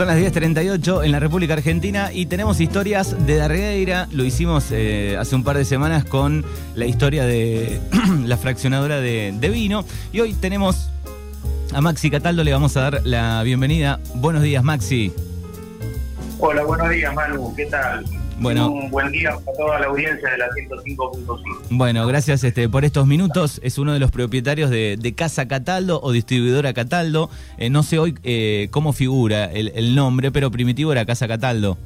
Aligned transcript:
Son 0.00 0.08
las 0.08 0.16
10.38 0.16 1.04
en 1.04 1.12
la 1.12 1.20
República 1.20 1.52
Argentina 1.52 2.10
y 2.10 2.24
tenemos 2.24 2.58
historias 2.58 3.26
de 3.26 3.36
Darreira. 3.36 4.08
Lo 4.12 4.24
hicimos 4.24 4.68
eh, 4.70 5.18
hace 5.20 5.36
un 5.36 5.44
par 5.44 5.58
de 5.58 5.66
semanas 5.66 6.06
con 6.06 6.42
la 6.74 6.86
historia 6.86 7.26
de 7.26 7.78
la 8.24 8.38
fraccionadora 8.38 9.02
de, 9.02 9.34
de 9.38 9.48
vino. 9.50 9.84
Y 10.10 10.20
hoy 10.20 10.32
tenemos 10.32 10.88
a 11.74 11.82
Maxi 11.82 12.10
Cataldo, 12.10 12.44
le 12.44 12.52
vamos 12.54 12.78
a 12.78 12.80
dar 12.80 13.02
la 13.04 13.42
bienvenida. 13.42 14.00
Buenos 14.14 14.42
días, 14.42 14.64
Maxi. 14.64 15.12
Hola, 16.38 16.62
buenos 16.62 16.88
días, 16.88 17.14
Manu. 17.14 17.54
¿Qué 17.54 17.66
tal? 17.66 18.06
Bueno. 18.40 18.70
Un 18.70 18.90
buen 18.90 19.12
día 19.12 19.36
para 19.44 19.56
toda 19.56 19.78
la 19.80 19.86
audiencia 19.86 20.30
de 20.30 20.38
la 20.38 20.48
105.5. 20.48 21.58
Bueno, 21.70 22.06
gracias 22.06 22.42
este, 22.42 22.70
por 22.70 22.86
estos 22.86 23.06
minutos. 23.06 23.60
Es 23.62 23.76
uno 23.76 23.92
de 23.92 23.98
los 23.98 24.10
propietarios 24.10 24.70
de, 24.70 24.96
de 24.98 25.14
Casa 25.14 25.46
Cataldo 25.46 26.00
o 26.02 26.10
distribuidora 26.10 26.72
Cataldo. 26.72 27.28
Eh, 27.58 27.68
no 27.68 27.82
sé 27.82 27.98
hoy 27.98 28.14
eh, 28.22 28.68
cómo 28.70 28.94
figura 28.94 29.44
el, 29.44 29.72
el 29.74 29.94
nombre, 29.94 30.32
pero 30.32 30.50
primitivo 30.50 30.90
era 30.90 31.04
Casa 31.04 31.28
Cataldo. 31.28 31.76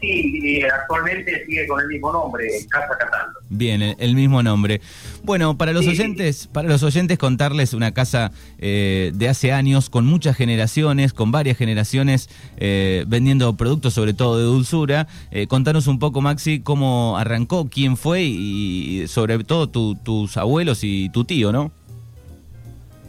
Sí, 0.00 0.40
y 0.42 0.62
actualmente 0.62 1.46
sigue 1.46 1.66
con 1.66 1.80
el 1.80 1.88
mismo 1.88 2.12
nombre, 2.12 2.46
Casa 2.68 2.98
Cataldo. 2.98 3.38
Bien, 3.48 3.80
el, 3.80 3.96
el 3.98 4.14
mismo 4.14 4.42
nombre. 4.42 4.82
Bueno, 5.22 5.56
para 5.56 5.72
los 5.72 5.84
Sí. 5.84 5.92
oyentes, 5.92 6.48
para 6.52 6.68
los 6.68 6.82
oyentes 6.82 7.16
contarles 7.18 7.72
una 7.72 7.92
casa 7.94 8.30
eh, 8.58 9.10
de 9.14 9.28
hace 9.28 9.52
años, 9.52 9.88
con 9.88 10.04
muchas 10.04 10.36
generaciones, 10.36 11.14
con 11.14 11.30
varias 11.32 11.56
generaciones, 11.56 12.28
eh, 12.58 13.04
vendiendo 13.08 13.56
productos 13.56 13.94
sobre 13.94 14.12
todo 14.12 14.36
de 14.38 14.44
dulzura. 14.44 15.06
Eh, 15.30 15.46
contanos 15.46 15.86
un 15.86 15.98
poco, 15.98 16.20
Maxi, 16.20 16.60
cómo 16.60 17.16
arrancó, 17.16 17.68
quién 17.70 17.96
fue 17.96 18.22
y, 18.22 19.02
y 19.02 19.08
sobre 19.08 19.42
todo 19.44 19.68
tu- 19.68 19.94
tus 19.94 20.36
abuelos 20.36 20.80
y 20.84 21.08
tu 21.08 21.24
tío, 21.24 21.52
¿no? 21.52 21.72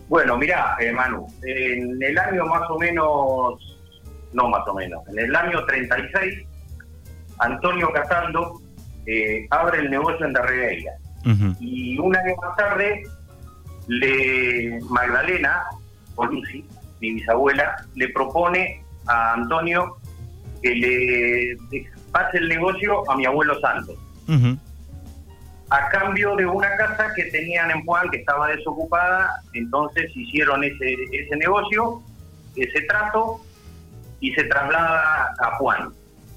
Bueno, 0.08 0.38
mirá, 0.38 0.78
eh, 0.80 0.94
Manu, 0.94 1.28
en 1.44 2.02
el 2.02 2.18
año 2.18 2.46
más 2.46 2.62
o 2.70 2.80
menos, 2.80 3.78
no 4.32 4.48
más 4.50 4.66
o 4.68 4.74
menos, 4.74 5.02
en 5.10 5.20
el 5.20 5.36
año 5.36 5.66
36, 5.66 6.46
Antonio 7.40 7.92
Cataldo 7.94 8.62
eh, 9.06 9.48
abre 9.50 9.80
el 9.80 9.90
negocio 9.90 10.26
en 10.26 10.34
Darregueira. 10.34 10.94
Ujú. 11.26 11.56
Y 11.60 11.98
un 11.98 12.16
año 12.16 12.36
más 12.42 12.56
tarde, 12.56 13.04
le 13.88 14.80
Magdalena, 14.90 15.64
o 16.16 16.26
Lucy, 16.26 16.66
mi 17.00 17.14
bisabuela, 17.14 17.86
le 17.96 18.10
propone 18.10 18.84
a 19.08 19.34
Antonio 19.34 19.98
que 20.62 20.76
le 20.76 21.86
pase 22.12 22.38
el 22.38 22.50
negocio 22.50 23.10
a 23.10 23.16
mi 23.16 23.26
abuelo 23.26 23.60
Santos, 23.60 23.96
a 25.70 25.90
cambio 25.90 26.36
de 26.36 26.46
una 26.46 26.76
casa 26.78 27.14
que 27.16 27.26
tenían 27.26 27.70
en 27.72 27.86
Juan 27.86 28.10
que 28.10 28.18
estaba 28.18 28.48
desocupada, 28.48 29.42
entonces 29.54 30.10
hicieron 30.16 30.64
ese, 30.64 30.96
ese 31.12 31.36
negocio, 31.36 32.02
ese 32.56 32.82
trato, 32.82 33.42
y 34.20 34.34
se 34.34 34.46
traslada 34.46 35.34
a 35.40 35.58
Juan, 35.58 35.94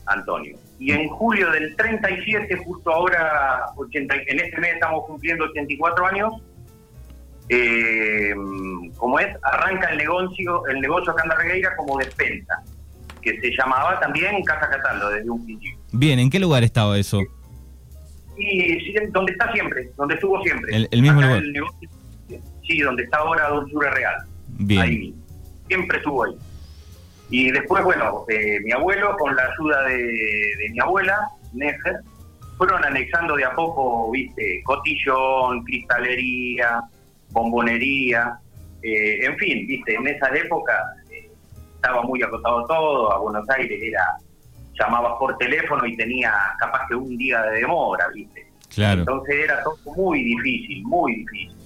Antonio. 0.07 0.57
Y 0.81 0.93
en 0.93 1.09
julio 1.11 1.51
del 1.53 1.77
37, 1.77 2.57
justo 2.65 2.91
ahora, 2.91 3.67
80, 3.77 4.15
en 4.27 4.41
este 4.41 4.59
mes 4.61 4.73
estamos 4.75 5.05
cumpliendo 5.07 5.45
84 5.45 6.07
años, 6.07 6.33
eh, 7.51 8.33
como 8.97 9.19
es, 9.19 9.29
arranca 9.43 9.89
el 9.91 9.99
negocio, 9.99 10.67
el 10.69 10.81
negocio 10.81 11.13
acá 11.13 11.23
en 11.25 11.29
Darregueira 11.29 11.77
como 11.77 11.99
despensa, 11.99 12.63
que 13.21 13.39
se 13.41 13.51
llamaba 13.57 14.01
también 14.01 14.43
Casa 14.45 14.71
Cataldo 14.71 15.11
desde 15.11 15.29
un 15.29 15.45
principio. 15.45 15.79
Bien, 15.93 16.19
¿en 16.19 16.31
qué 16.31 16.39
lugar 16.39 16.63
estaba 16.65 16.97
eso? 16.99 17.21
Y 18.39 18.81
sí, 18.81 18.95
donde 19.13 19.33
está 19.33 19.53
siempre, 19.53 19.91
donde 19.99 20.15
estuvo 20.15 20.43
siempre. 20.43 20.75
El- 20.75 20.89
el 20.91 21.03
mismo 21.03 21.19
Acá 21.19 21.27
lugar. 21.29 21.43
el 21.43 21.53
negocio- 21.53 21.91
sí, 22.67 22.81
donde 22.81 23.03
está 23.03 23.19
ahora 23.19 23.49
Dulzura 23.51 23.91
Real. 23.91 24.15
Bien. 24.49 24.81
Ahí. 24.81 25.15
Siempre 25.69 25.99
estuvo 25.99 26.25
ahí. 26.25 26.37
Y 27.31 27.51
después, 27.53 27.85
bueno, 27.85 28.25
eh, 28.29 28.59
mi 28.65 28.73
abuelo, 28.73 29.17
con 29.17 29.35
la 29.37 29.45
ayuda 29.45 29.83
de, 29.85 29.97
de 29.97 30.71
mi 30.73 30.81
abuela, 30.81 31.29
Nefer, 31.53 32.01
fueron 32.59 32.85
anexando 32.85 33.37
de 33.37 33.45
a 33.45 33.55
poco, 33.55 34.11
viste, 34.11 34.63
cotillón, 34.65 35.65
cristalería, 35.65 36.83
bombonería, 37.31 38.39
eh, 38.83 39.25
en 39.25 39.37
fin, 39.39 39.67
viste, 39.67 39.95
en 39.95 40.07
esas 40.07 40.35
épocas 40.35 40.79
eh, 41.11 41.31
estaba 41.75 42.03
muy 42.03 42.23
acotado 42.23 42.67
todo, 42.67 43.13
a 43.13 43.19
Buenos 43.19 43.49
Aires 43.51 43.81
era, 43.83 44.05
llamabas 44.79 45.15
por 45.19 45.37
teléfono 45.39 45.87
y 45.87 45.97
tenía 45.97 46.33
capaz 46.59 46.87
que 46.89 46.95
un 46.95 47.17
día 47.17 47.43
de 47.43 47.61
demora, 47.61 48.09
viste. 48.15 48.47
Claro. 48.75 49.01
Entonces 49.01 49.37
era 49.45 49.63
todo 49.63 49.77
muy 49.97 50.23
difícil, 50.23 50.83
muy 50.85 51.17
difícil. 51.17 51.57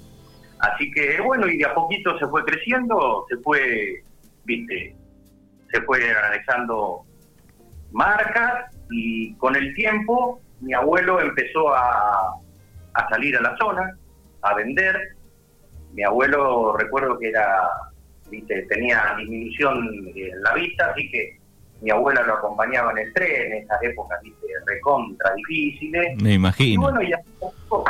Así 0.61 0.91
que 0.91 1.21
bueno, 1.21 1.47
y 1.47 1.59
de 1.59 1.67
a 1.67 1.75
poquito 1.75 2.19
se 2.19 2.27
fue 2.27 2.45
creciendo, 2.45 3.27
se 3.29 3.37
fue, 3.39 4.03
viste, 4.45 4.97
se 5.75 5.83
fue 5.83 6.01
anexando 6.17 7.05
marcas 7.93 8.75
y 8.91 9.35
con 9.37 9.57
el 9.57 9.75
tiempo 9.75 10.41
mi 10.61 10.73
abuelo 10.73 11.21
empezó 11.21 11.75
a, 11.75 12.35
a 12.95 13.09
salir 13.09 13.37
a 13.37 13.43
la 13.43 13.57
zona, 13.57 13.97
a 14.43 14.55
vender. 14.55 14.97
Mi 15.93 16.03
abuelo 16.05 16.77
recuerdo 16.77 17.19
que 17.19 17.29
era, 17.29 17.69
viste, 18.31 18.63
tenía 18.69 19.15
disminución 19.19 19.89
en 20.15 20.43
la 20.43 20.55
vista, 20.55 20.91
así 20.91 21.11
que 21.11 21.39
mi 21.83 21.91
abuela 21.91 22.23
lo 22.23 22.35
acompañaba 22.35 22.93
en 22.93 22.99
el 22.99 23.13
tren, 23.13 23.53
en 23.53 23.63
esas 23.65 23.83
épocas, 23.83 24.19
viste, 24.23 24.47
recontra 24.67 25.35
difíciles. 25.35 26.17
Me 26.23 26.31
Y 26.31 26.35
imagino. 26.35 26.83
bueno, 26.83 27.03
y 27.03 27.13
a 27.13 27.19
poco, 27.39 27.85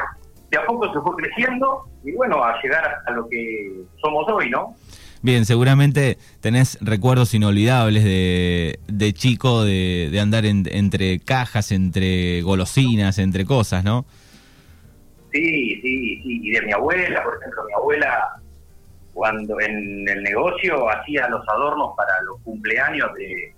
de 0.51 0.59
a 0.59 0.67
poco 0.67 0.93
se 0.93 1.01
fue 1.01 1.17
creciendo 1.17 1.85
y 2.03 2.13
bueno, 2.13 2.43
a 2.43 2.61
llegar 2.63 2.85
hasta 2.87 3.11
lo 3.13 3.29
que 3.29 3.73
somos 4.03 4.27
hoy, 4.29 4.51
¿no? 4.51 4.75
Bien, 5.25 5.47
seguramente 5.47 6.19
tenés 6.43 6.77
recuerdos 6.83 7.33
inolvidables 7.33 8.05
de, 8.05 8.79
de 8.89 9.13
chico, 9.15 9.65
de, 9.65 10.11
de 10.13 10.21
andar 10.21 10.45
en- 10.45 10.69
entre 10.71 11.19
cajas, 11.19 11.73
entre 11.73 12.43
golosinas, 12.43 13.19
entre 13.19 13.47
cosas, 13.47 13.85
¿no? 13.85 14.05
Sí, 15.33 15.81
sí, 15.81 16.21
sí. 16.23 16.41
Y 16.43 16.51
de 16.51 16.61
mi 16.61 16.73
abuela, 16.73 17.23
por 17.25 17.39
ejemplo, 17.39 17.65
mi 17.67 17.73
abuela, 17.73 18.35
cuando 19.15 19.59
en 19.63 20.07
el 20.07 20.23
negocio 20.25 20.91
hacía 20.91 21.27
los 21.31 21.41
adornos 21.49 21.95
para 21.97 22.13
los 22.27 22.39
cumpleaños 22.43 23.09
de, 23.15 23.55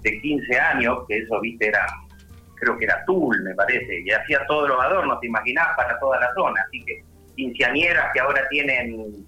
de 0.00 0.20
15 0.22 0.58
años, 0.58 1.00
que 1.06 1.18
eso, 1.18 1.38
viste, 1.42 1.68
era, 1.68 1.86
creo 2.54 2.78
que 2.78 2.86
era 2.86 3.04
tul, 3.04 3.42
me 3.42 3.54
parece, 3.54 4.00
y 4.06 4.10
hacía 4.10 4.40
todos 4.48 4.70
los 4.70 4.80
adornos, 4.82 5.20
te 5.20 5.26
imaginás, 5.26 5.66
para 5.76 6.00
toda 6.00 6.18
la 6.18 6.32
zona. 6.34 6.62
Así 6.66 6.82
que 6.82 7.04
quinceañeras 7.36 8.06
que 8.14 8.20
ahora 8.20 8.40
tienen 8.48 9.26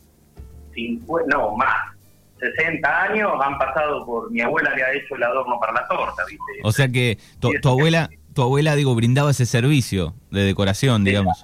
50, 0.74 1.36
no, 1.36 1.56
más, 1.56 1.92
60 2.38 3.02
años, 3.02 3.32
han 3.40 3.56
pasado 3.58 4.04
por, 4.04 4.30
mi 4.30 4.40
abuela 4.40 4.74
le 4.74 4.82
ha 4.82 4.92
hecho 4.92 5.14
el 5.14 5.22
adorno 5.22 5.58
para 5.60 5.72
la 5.72 5.88
torta, 5.88 6.24
viste. 6.28 6.52
O 6.64 6.72
sea 6.72 6.88
que 6.88 7.18
tu, 7.40 7.52
tu 7.60 7.68
abuela, 7.68 8.10
tu 8.34 8.42
abuela, 8.42 8.74
digo, 8.74 8.94
brindaba 8.94 9.30
ese 9.30 9.46
servicio 9.46 10.14
de 10.30 10.42
decoración, 10.42 11.04
digamos. 11.04 11.40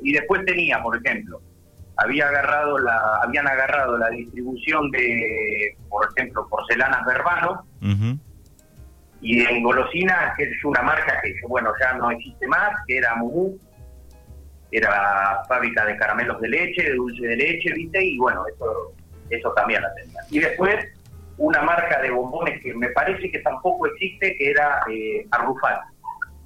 Y 0.00 0.12
después 0.12 0.44
tenía, 0.44 0.82
por 0.82 0.96
ejemplo, 0.96 1.40
había 1.98 2.28
agarrado 2.28 2.78
la, 2.78 3.20
habían 3.22 3.46
agarrado 3.46 3.98
la 3.98 4.08
distribución 4.10 4.90
de, 4.90 5.76
por 5.88 6.08
ejemplo, 6.10 6.46
porcelanas 6.48 7.04
Verbano 7.04 7.64
Ujú. 7.82 8.18
y 9.20 9.40
en 9.40 9.62
golosinas, 9.62 10.36
que 10.36 10.44
es 10.44 10.64
una 10.64 10.82
marca 10.82 11.20
que, 11.22 11.34
bueno, 11.48 11.70
ya 11.80 11.94
no 11.94 12.10
existe 12.12 12.46
más, 12.46 12.70
que 12.86 12.98
era 12.98 13.16
Mumu, 13.16 13.58
era 14.70 15.42
fábrica 15.48 15.84
de 15.86 15.96
caramelos 15.96 16.40
de 16.40 16.48
leche, 16.48 16.82
de 16.82 16.94
dulce 16.94 17.26
de 17.26 17.36
leche, 17.36 17.72
¿viste? 17.72 18.04
Y 18.04 18.18
bueno, 18.18 18.44
eso, 18.46 18.92
eso 19.30 19.52
también 19.52 19.82
la 19.82 19.94
tenía. 19.94 20.20
Y 20.30 20.38
después 20.38 20.86
una 21.38 21.62
marca 21.62 22.02
de 22.02 22.10
bombones 22.10 22.60
que 22.62 22.74
me 22.74 22.88
parece 22.90 23.30
que 23.30 23.38
tampoco 23.38 23.86
existe, 23.86 24.36
que 24.36 24.50
era 24.50 24.80
eh, 24.90 25.26
Arrufat. 25.30 25.80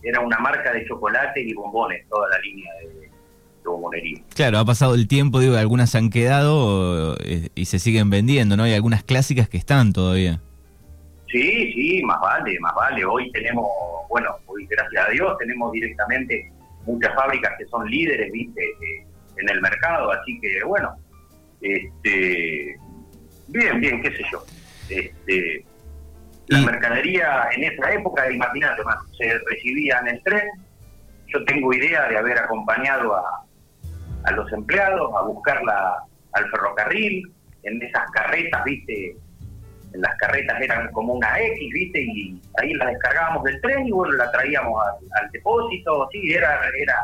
Era 0.02 0.20
una 0.20 0.38
marca 0.38 0.72
de 0.72 0.86
chocolate 0.86 1.40
y 1.40 1.54
bombones, 1.54 2.06
toda 2.08 2.28
la 2.28 2.38
línea 2.40 2.72
de, 2.80 2.88
de 2.88 3.10
bombonería. 3.64 4.20
Claro, 4.34 4.58
ha 4.58 4.64
pasado 4.64 4.94
el 4.94 5.08
tiempo, 5.08 5.40
digo, 5.40 5.56
algunas 5.56 5.94
han 5.94 6.10
quedado 6.10 7.16
eh, 7.24 7.48
y 7.54 7.64
se 7.66 7.78
siguen 7.78 8.10
vendiendo, 8.10 8.56
¿no? 8.56 8.64
Hay 8.64 8.74
algunas 8.74 9.02
clásicas 9.02 9.48
que 9.48 9.56
están 9.56 9.92
todavía. 9.92 10.40
Sí, 11.28 11.72
sí, 11.72 12.02
más 12.04 12.20
vale, 12.20 12.58
más 12.60 12.74
vale. 12.74 13.04
Hoy 13.04 13.30
tenemos, 13.32 13.66
bueno, 14.10 14.36
hoy 14.46 14.66
gracias 14.66 15.08
a 15.08 15.10
Dios 15.10 15.38
tenemos 15.38 15.72
directamente 15.72 16.52
muchas 16.84 17.14
fábricas 17.14 17.52
que 17.58 17.66
son 17.66 17.88
líderes, 17.88 18.30
viste, 18.32 18.62
eh, 18.62 19.06
en 19.38 19.48
el 19.48 19.60
mercado, 19.60 20.10
así 20.12 20.38
que 20.40 20.62
bueno, 20.64 20.94
este, 21.60 22.76
bien, 23.48 23.80
bien, 23.80 24.02
qué 24.02 24.10
sé 24.10 24.22
yo. 24.30 24.44
Este, 24.88 25.64
la 26.48 26.60
Y- 26.60 26.66
mercadería 26.66 27.48
en 27.56 27.64
esa 27.64 27.92
época, 27.92 28.30
imagínate, 28.30 28.82
más, 28.84 28.96
se 29.16 29.38
recibía 29.50 29.98
en 30.00 30.08
el 30.08 30.22
tren. 30.22 30.48
Yo 31.28 31.44
tengo 31.44 31.72
idea 31.72 32.08
de 32.08 32.18
haber 32.18 32.38
acompañado 32.38 33.14
a, 33.16 33.46
a 34.24 34.30
los 34.32 34.52
empleados 34.52 35.10
a 35.16 35.22
buscarla 35.22 36.02
al 36.32 36.50
ferrocarril, 36.50 37.32
en 37.62 37.80
esas 37.80 38.10
carretas, 38.10 38.64
viste, 38.64 39.16
las 39.94 40.16
carretas 40.16 40.60
eran 40.60 40.90
como 40.92 41.14
una 41.14 41.38
X, 41.40 41.72
¿viste? 41.72 42.02
Y 42.02 42.40
ahí 42.58 42.74
la 42.74 42.86
descargábamos 42.86 43.44
del 43.44 43.60
tren 43.60 43.86
y 43.86 43.90
bueno, 43.90 44.12
la 44.14 44.30
traíamos 44.30 44.80
al, 44.80 45.24
al 45.24 45.30
depósito, 45.30 46.08
sí, 46.12 46.32
era, 46.32 46.60
era 46.80 46.94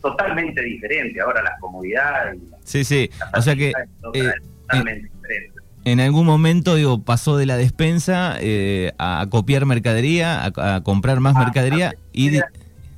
totalmente 0.00 0.62
diferente. 0.62 1.20
Ahora 1.20 1.42
las 1.42 1.58
comodidades 1.60 2.38
Sí, 2.64 2.84
sí. 2.84 3.10
O 3.36 3.42
sea 3.42 3.56
que 3.56 3.70
eh, 3.70 4.32
totalmente 4.68 5.10
diferente. 5.12 5.60
En 5.84 5.98
algún 5.98 6.26
momento, 6.26 6.74
digo, 6.74 7.02
pasó 7.02 7.36
de 7.36 7.46
la 7.46 7.56
despensa 7.56 8.36
eh, 8.38 8.92
a 8.98 9.26
copiar 9.30 9.64
mercadería, 9.64 10.44
a, 10.44 10.82
comprar 10.82 11.20
más 11.20 11.34
ah, 11.36 11.40
mercadería 11.40 11.94
y, 12.12 12.38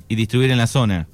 y 0.09 0.15
distribuir 0.15 0.51
en 0.51 0.57
la 0.57 0.67
zona. 0.67 1.07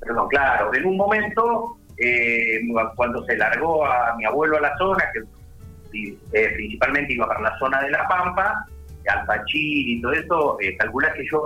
Perdón, 0.00 0.28
claro, 0.28 0.72
en 0.74 0.84
un 0.84 0.96
momento, 0.96 1.78
eh, 1.96 2.60
cuando 2.94 3.24
se 3.24 3.36
largó 3.36 3.86
a 3.86 4.14
mi 4.16 4.26
abuelo 4.26 4.58
a 4.58 4.60
la 4.60 4.76
zona, 4.76 5.02
que 5.12 5.20
eh, 6.32 6.52
principalmente 6.54 7.14
iba 7.14 7.26
para 7.26 7.40
la 7.40 7.58
zona 7.58 7.82
de 7.82 7.90
La 7.90 8.06
Pampa, 8.08 8.66
Alpachir 9.08 9.88
y 9.88 10.00
todo 10.00 10.12
eso, 10.12 10.58
eh, 10.60 10.76
calculás 10.76 11.14
que 11.14 11.24
yo 11.30 11.42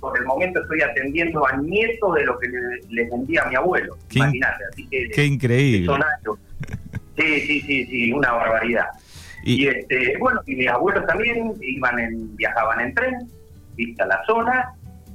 por 0.00 0.18
el 0.18 0.24
momento 0.24 0.60
estoy 0.60 0.80
atendiendo 0.82 1.46
a 1.46 1.56
nietos 1.56 2.14
de 2.14 2.24
lo 2.24 2.38
que 2.38 2.48
le, 2.88 3.08
vendía 3.08 3.42
a 3.42 3.48
mi 3.48 3.54
abuelo. 3.54 3.96
Imagínate, 4.10 4.64
así 4.72 4.88
que. 4.88 5.08
Qué 5.10 5.24
increíble. 5.24 5.94
Sí, 7.16 7.40
sí, 7.40 7.60
sí, 7.60 7.86
sí, 7.86 8.12
una 8.12 8.32
barbaridad. 8.32 8.86
Y, 9.44 9.68
este, 9.68 10.16
bueno, 10.18 10.40
y 10.46 10.56
mis 10.56 10.68
abuelos 10.68 11.06
también 11.06 11.54
iban 11.60 11.98
en, 12.00 12.36
viajaban 12.36 12.80
en 12.80 12.94
tren, 12.94 13.14
vista 13.76 14.04
la 14.06 14.20
zona, 14.26 14.72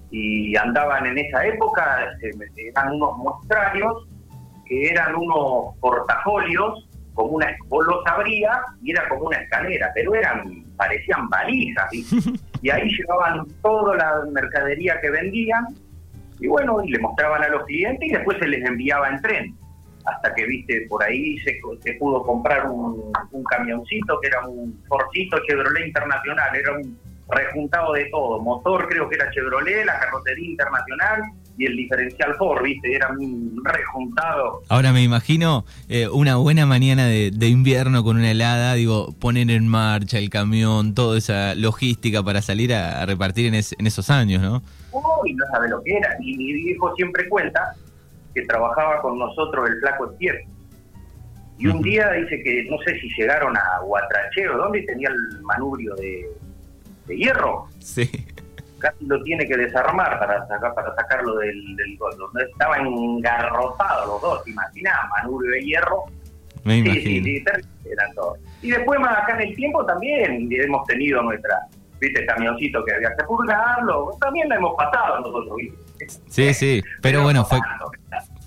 y 0.10 0.56
andaban 0.56 1.06
en 1.06 1.18
esa 1.18 1.46
época, 1.46 2.10
eran 2.58 2.94
unos 2.94 3.18
muestrarios 3.18 4.08
que 4.66 4.90
eran 4.90 5.16
unos 5.16 5.76
portafolios 5.80 6.88
como 7.14 7.32
una, 7.32 7.56
vos 7.68 7.86
los 7.86 8.06
abrías 8.06 8.58
y 8.82 8.92
era 8.92 9.08
como 9.10 9.28
una 9.28 9.38
escalera, 9.38 9.92
pero 9.94 10.16
eran, 10.16 10.66
parecían 10.78 11.30
valijas, 11.30 11.90
y 12.62 12.70
ahí 12.70 12.90
llevaban 12.90 13.46
toda 13.62 13.96
la 13.96 14.26
mercadería 14.32 15.00
que 15.02 15.10
vendían, 15.10 15.66
y 16.40 16.48
bueno, 16.48 16.84
y 16.84 16.92
le 16.92 17.00
mostraban 17.00 17.44
a 17.44 17.50
los 17.50 17.66
clientes 17.66 18.10
y 18.10 18.14
después 18.14 18.38
se 18.40 18.48
les 18.48 18.66
enviaba 18.66 19.10
en 19.10 19.22
tren, 19.22 19.56
hasta 20.06 20.34
que, 20.34 20.46
viste, 20.46 20.88
por 20.90 21.04
ahí 21.04 21.38
se, 21.40 21.60
se 21.82 21.94
pudo 21.94 22.24
comprar 22.24 22.68
un, 22.70 23.12
un, 23.32 23.44
camioncito 23.44 24.20
que 24.20 24.28
era 24.28 24.48
un 24.48 24.82
Forcito 24.88 25.38
Chevrolet 25.48 25.86
Internacional, 25.88 26.56
era 26.56 26.74
un 26.74 26.98
rejuntado 27.32 27.94
de 27.94 28.06
todo, 28.06 28.40
motor 28.40 28.88
creo 28.88 29.10
que 29.10 29.16
era 29.16 29.32
Chevrolet, 29.32 29.86
la 29.86 30.00
carrocería 30.00 30.52
internacional, 30.52 31.22
y 31.58 31.66
el 31.66 31.76
diferencial 31.76 32.36
Ford, 32.36 32.64
¿viste? 32.64 32.96
Era 32.96 33.10
un 33.10 33.62
rejuntado. 33.64 34.62
Ahora 34.70 34.92
me 34.92 35.04
imagino 35.04 35.66
eh, 35.90 36.08
una 36.08 36.38
buena 36.38 36.66
mañana 36.66 37.06
de, 37.06 37.48
invierno 37.48 38.04
con 38.04 38.18
una 38.18 38.32
helada, 38.32 38.74
digo, 38.74 39.14
poner 39.20 39.52
en 39.52 39.68
marcha 39.68 40.18
el 40.18 40.30
camión, 40.30 40.96
toda 40.96 41.18
esa 41.18 41.54
logística 41.56 42.24
para 42.24 42.42
salir 42.42 42.74
a, 42.74 43.06
repartir 43.06 43.48
en, 43.48 43.56
esos 43.56 44.10
años, 44.10 44.42
¿no? 44.42 44.62
Uy, 44.92 45.34
no 45.34 45.46
sabe 45.52 45.70
lo 45.70 45.82
que 45.84 45.98
era. 45.98 46.16
Y 46.20 46.36
mi 46.36 46.54
viejo 46.54 46.96
siempre 46.96 47.28
cuenta 47.30 47.76
que 48.34 48.42
trabajaba 48.46 49.02
con 49.02 49.20
nosotros 49.20 49.70
el 49.70 49.80
flaco 49.80 50.12
Estier. 50.12 50.44
Y 51.60 51.68
un 51.68 51.82
día 51.82 52.10
dice 52.12 52.42
que 52.44 52.66
no 52.72 52.78
sé 52.80 53.00
si 53.00 53.08
llegaron 53.16 53.56
a 53.56 53.80
Guatrachero, 53.84 54.58
¿dónde 54.58 54.82
tenía 54.82 55.10
el 55.10 55.42
manubrio 55.44 55.94
de, 55.96 56.28
de 57.12 57.18
hierro? 57.18 57.68
Sí 57.80 58.10
casi 58.82 59.06
lo 59.06 59.22
tiene 59.24 59.48
que 59.48 59.56
desarmar 59.56 60.20
para 60.20 60.46
sacar 60.48 60.74
para 60.74 60.94
sacarlo 60.96 61.38
del, 61.38 61.76
del 61.78 61.98
gol. 61.98 62.14
Donde 62.18 62.44
estaban 62.52 62.86
engarropados 62.86 64.08
los 64.08 64.22
dos, 64.22 64.48
imaginás, 64.48 64.98
manubrio 65.10 65.52
de 65.52 65.62
hierro. 65.64 66.04
Me 66.64 66.80
imagino. 66.80 67.26
Sí, 67.26 67.44
eran 67.90 68.14
todos. 68.14 68.40
Y 68.62 68.72
después 68.72 69.00
más 69.00 69.18
acá 69.20 69.36
en 69.36 69.50
el 69.50 69.56
tiempo 69.56 69.86
también 69.86 70.50
hemos 70.52 70.86
tenido 70.86 71.22
nuestra, 71.22 71.68
viste, 72.00 72.26
camioncito 72.26 72.84
que 72.84 72.94
había 72.94 73.16
que 73.16 73.24
purgarlo, 73.24 74.18
también 74.20 74.50
lo 74.50 74.56
hemos 74.56 74.76
pasado 74.76 75.22
nosotros, 75.22 75.56
¿viste? 75.58 75.78
Sí, 76.28 76.54
sí, 76.54 76.84
pero, 77.02 77.22
bueno, 77.22 77.46
fue, 77.46 77.60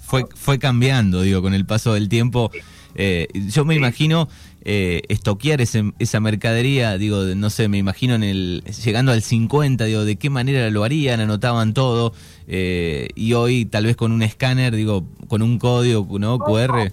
fue, 0.02 0.24
fue 0.34 0.58
cambiando, 0.58 1.22
digo, 1.22 1.40
con 1.40 1.54
el 1.54 1.64
paso 1.64 1.94
del 1.94 2.08
tiempo. 2.08 2.50
Eh, 2.96 3.28
yo 3.48 3.64
me 3.64 3.74
imagino 3.74 4.28
eh, 4.66 5.02
estoquear 5.08 5.60
esa 5.60 6.20
mercadería, 6.20 6.96
digo, 6.96 7.18
no 7.36 7.50
sé, 7.50 7.68
me 7.68 7.76
imagino 7.76 8.14
en 8.14 8.22
el 8.22 8.62
llegando 8.62 9.12
al 9.12 9.20
50, 9.20 9.84
digo, 9.84 10.06
de 10.06 10.16
qué 10.16 10.30
manera 10.30 10.70
lo 10.70 10.84
harían, 10.84 11.20
anotaban 11.20 11.74
todo, 11.74 12.14
eh, 12.48 13.08
y 13.14 13.34
hoy 13.34 13.66
tal 13.66 13.84
vez 13.84 13.94
con 13.94 14.10
un 14.10 14.22
escáner, 14.22 14.74
digo, 14.74 15.04
con 15.28 15.42
un 15.42 15.58
código, 15.58 16.06
¿no? 16.18 16.38
QR. 16.38 16.90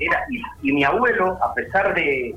Era, 0.00 0.18
y, 0.62 0.72
mi 0.72 0.82
abuelo, 0.82 1.38
a 1.40 1.54
pesar 1.54 1.94
de, 1.94 2.34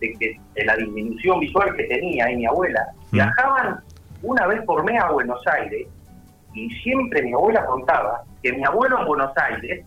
de, 0.00 0.64
la 0.64 0.76
disminución 0.76 1.40
visual 1.40 1.74
que 1.76 1.84
tenía 1.84 2.30
y 2.30 2.36
mi 2.36 2.46
abuela, 2.46 2.86
mm. 3.10 3.14
viajaban 3.16 3.80
una 4.22 4.46
vez 4.46 4.62
por 4.62 4.84
mes 4.84 5.02
a 5.02 5.10
Buenos 5.10 5.44
Aires, 5.48 5.88
y 6.54 6.70
siempre 6.82 7.22
mi 7.22 7.32
abuela 7.32 7.66
contaba 7.66 8.22
que 8.44 8.52
mi 8.52 8.64
abuelo 8.64 9.00
en 9.00 9.06
Buenos 9.06 9.32
Aires 9.36 9.84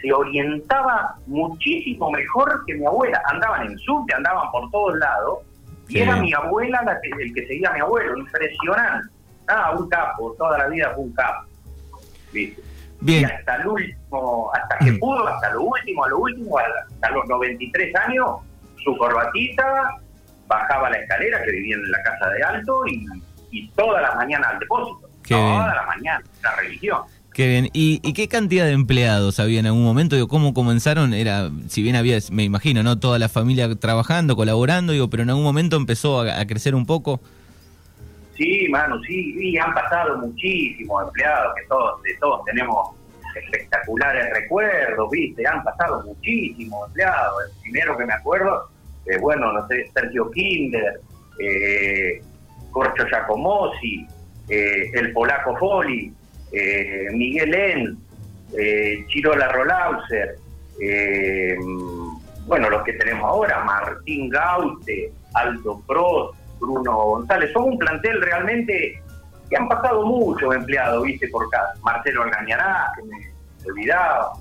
se 0.00 0.12
orientaba 0.12 1.14
muchísimo 1.26 2.10
mejor 2.10 2.64
que 2.66 2.74
mi 2.74 2.86
abuela. 2.86 3.20
Andaban 3.26 3.66
en 3.66 3.78
subte, 3.78 4.14
andaban 4.14 4.50
por 4.50 4.70
todos 4.70 4.98
lados, 4.98 5.38
y 5.88 6.00
era 6.00 6.16
mi 6.16 6.32
abuela 6.32 6.82
la 6.82 7.00
que, 7.00 7.08
el 7.22 7.32
que 7.32 7.46
seguía 7.46 7.70
a 7.70 7.74
mi 7.74 7.80
abuelo, 7.80 8.18
impresionante. 8.18 9.08
Ah, 9.48 9.74
un 9.78 9.88
capo, 9.88 10.34
toda 10.38 10.58
la 10.58 10.68
vida 10.68 10.92
fue 10.94 11.04
un 11.04 11.12
capo. 11.14 11.46
¿Viste? 12.32 12.62
Bien. 13.00 13.22
Y 13.22 13.24
hasta 13.24 13.56
el 13.56 13.68
último, 13.68 14.50
hasta 14.52 14.78
que 14.78 14.92
mm. 14.92 14.98
pudo, 14.98 15.26
hasta 15.26 15.50
lo 15.52 15.62
último, 15.62 16.04
a 16.04 16.08
lo 16.08 16.18
último, 16.18 16.58
hasta 16.58 17.10
los 17.10 17.26
93 17.28 17.96
años, 17.96 18.28
su 18.84 18.96
corbatita, 18.96 19.96
bajaba 20.46 20.90
la 20.90 20.98
escalera, 20.98 21.42
que 21.42 21.52
vivía 21.52 21.76
en 21.76 21.90
la 21.90 22.02
casa 22.02 22.28
de 22.30 22.42
alto, 22.42 22.86
y, 22.86 23.06
y 23.50 23.68
todas 23.70 24.02
las 24.02 24.16
mañanas 24.16 24.52
al 24.52 24.58
depósito. 24.58 25.08
Todas 25.28 25.74
las 25.74 25.86
mañanas, 25.86 26.28
la 26.42 26.56
religión. 26.56 27.02
Qué 27.38 27.46
bien. 27.46 27.68
¿Y, 27.72 28.00
qué 28.14 28.26
cantidad 28.26 28.64
de 28.64 28.72
empleados 28.72 29.38
había 29.38 29.60
en 29.60 29.66
algún 29.66 29.84
momento? 29.84 30.16
Digo, 30.16 30.26
¿Cómo 30.26 30.52
comenzaron? 30.52 31.14
Era, 31.14 31.50
si 31.68 31.84
bien 31.84 31.94
había, 31.94 32.18
me 32.32 32.42
imagino, 32.42 32.82
¿no? 32.82 32.98
Toda 32.98 33.20
la 33.20 33.28
familia 33.28 33.72
trabajando, 33.76 34.34
colaborando, 34.34 34.92
digo, 34.92 35.08
pero 35.08 35.22
en 35.22 35.30
algún 35.30 35.44
momento 35.44 35.76
empezó 35.76 36.22
a, 36.22 36.44
crecer 36.46 36.74
un 36.74 36.84
poco. 36.84 37.20
Sí, 38.36 38.66
mano, 38.70 39.00
sí, 39.06 39.36
y 39.38 39.56
han 39.56 39.72
pasado 39.72 40.18
muchísimos 40.18 41.06
empleados, 41.06 41.54
que 41.54 41.66
todos, 41.68 42.02
de 42.02 42.14
todos 42.14 42.44
tenemos 42.44 42.96
espectaculares 43.36 44.34
recuerdos, 44.34 45.08
¿viste? 45.08 45.46
Han 45.46 45.62
pasado 45.62 46.02
muchísimos 46.06 46.88
empleados. 46.88 47.34
El 47.46 47.60
primero 47.62 47.96
que 47.96 48.04
me 48.04 48.14
acuerdo, 48.14 48.68
eh, 49.06 49.16
bueno, 49.20 49.52
no 49.52 49.64
sé, 49.68 49.88
Sergio 49.94 50.28
Kinder, 50.32 51.00
eh, 51.38 52.20
Corcho 52.72 53.06
Giacomosi, 53.08 54.08
eh, 54.48 54.90
el 54.94 55.12
polaco 55.12 55.56
Foli, 55.56 56.12
eh, 56.52 57.06
Miguel 57.12 57.54
En, 57.54 57.98
eh, 58.56 59.04
Chirola 59.08 59.48
Rolauser, 59.48 60.36
eh, 60.80 61.56
bueno, 62.46 62.70
los 62.70 62.82
que 62.82 62.94
tenemos 62.94 63.24
ahora, 63.24 63.62
Martín 63.64 64.28
Gaute, 64.30 65.12
Aldo 65.34 65.82
Prost, 65.86 66.38
Bruno 66.58 66.96
González, 66.96 67.52
son 67.52 67.64
un 67.64 67.78
plantel 67.78 68.22
realmente 68.22 69.02
que 69.48 69.56
han 69.56 69.68
pasado 69.68 70.04
muchos 70.04 70.54
empleados, 70.54 71.04
viste, 71.04 71.28
por 71.28 71.44
acá. 71.46 71.74
Marcelo 71.82 72.22
Algañará, 72.22 72.90
que 72.96 73.02
me 73.04 73.70
olvidaba, 73.70 74.32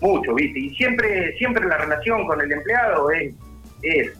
mucho, 0.00 0.34
viste, 0.34 0.58
y 0.58 0.74
siempre, 0.74 1.32
siempre 1.36 1.66
la 1.66 1.78
relación 1.78 2.26
con 2.26 2.40
el 2.40 2.50
empleado 2.50 3.10
es, 3.10 3.32
es, 3.82 4.12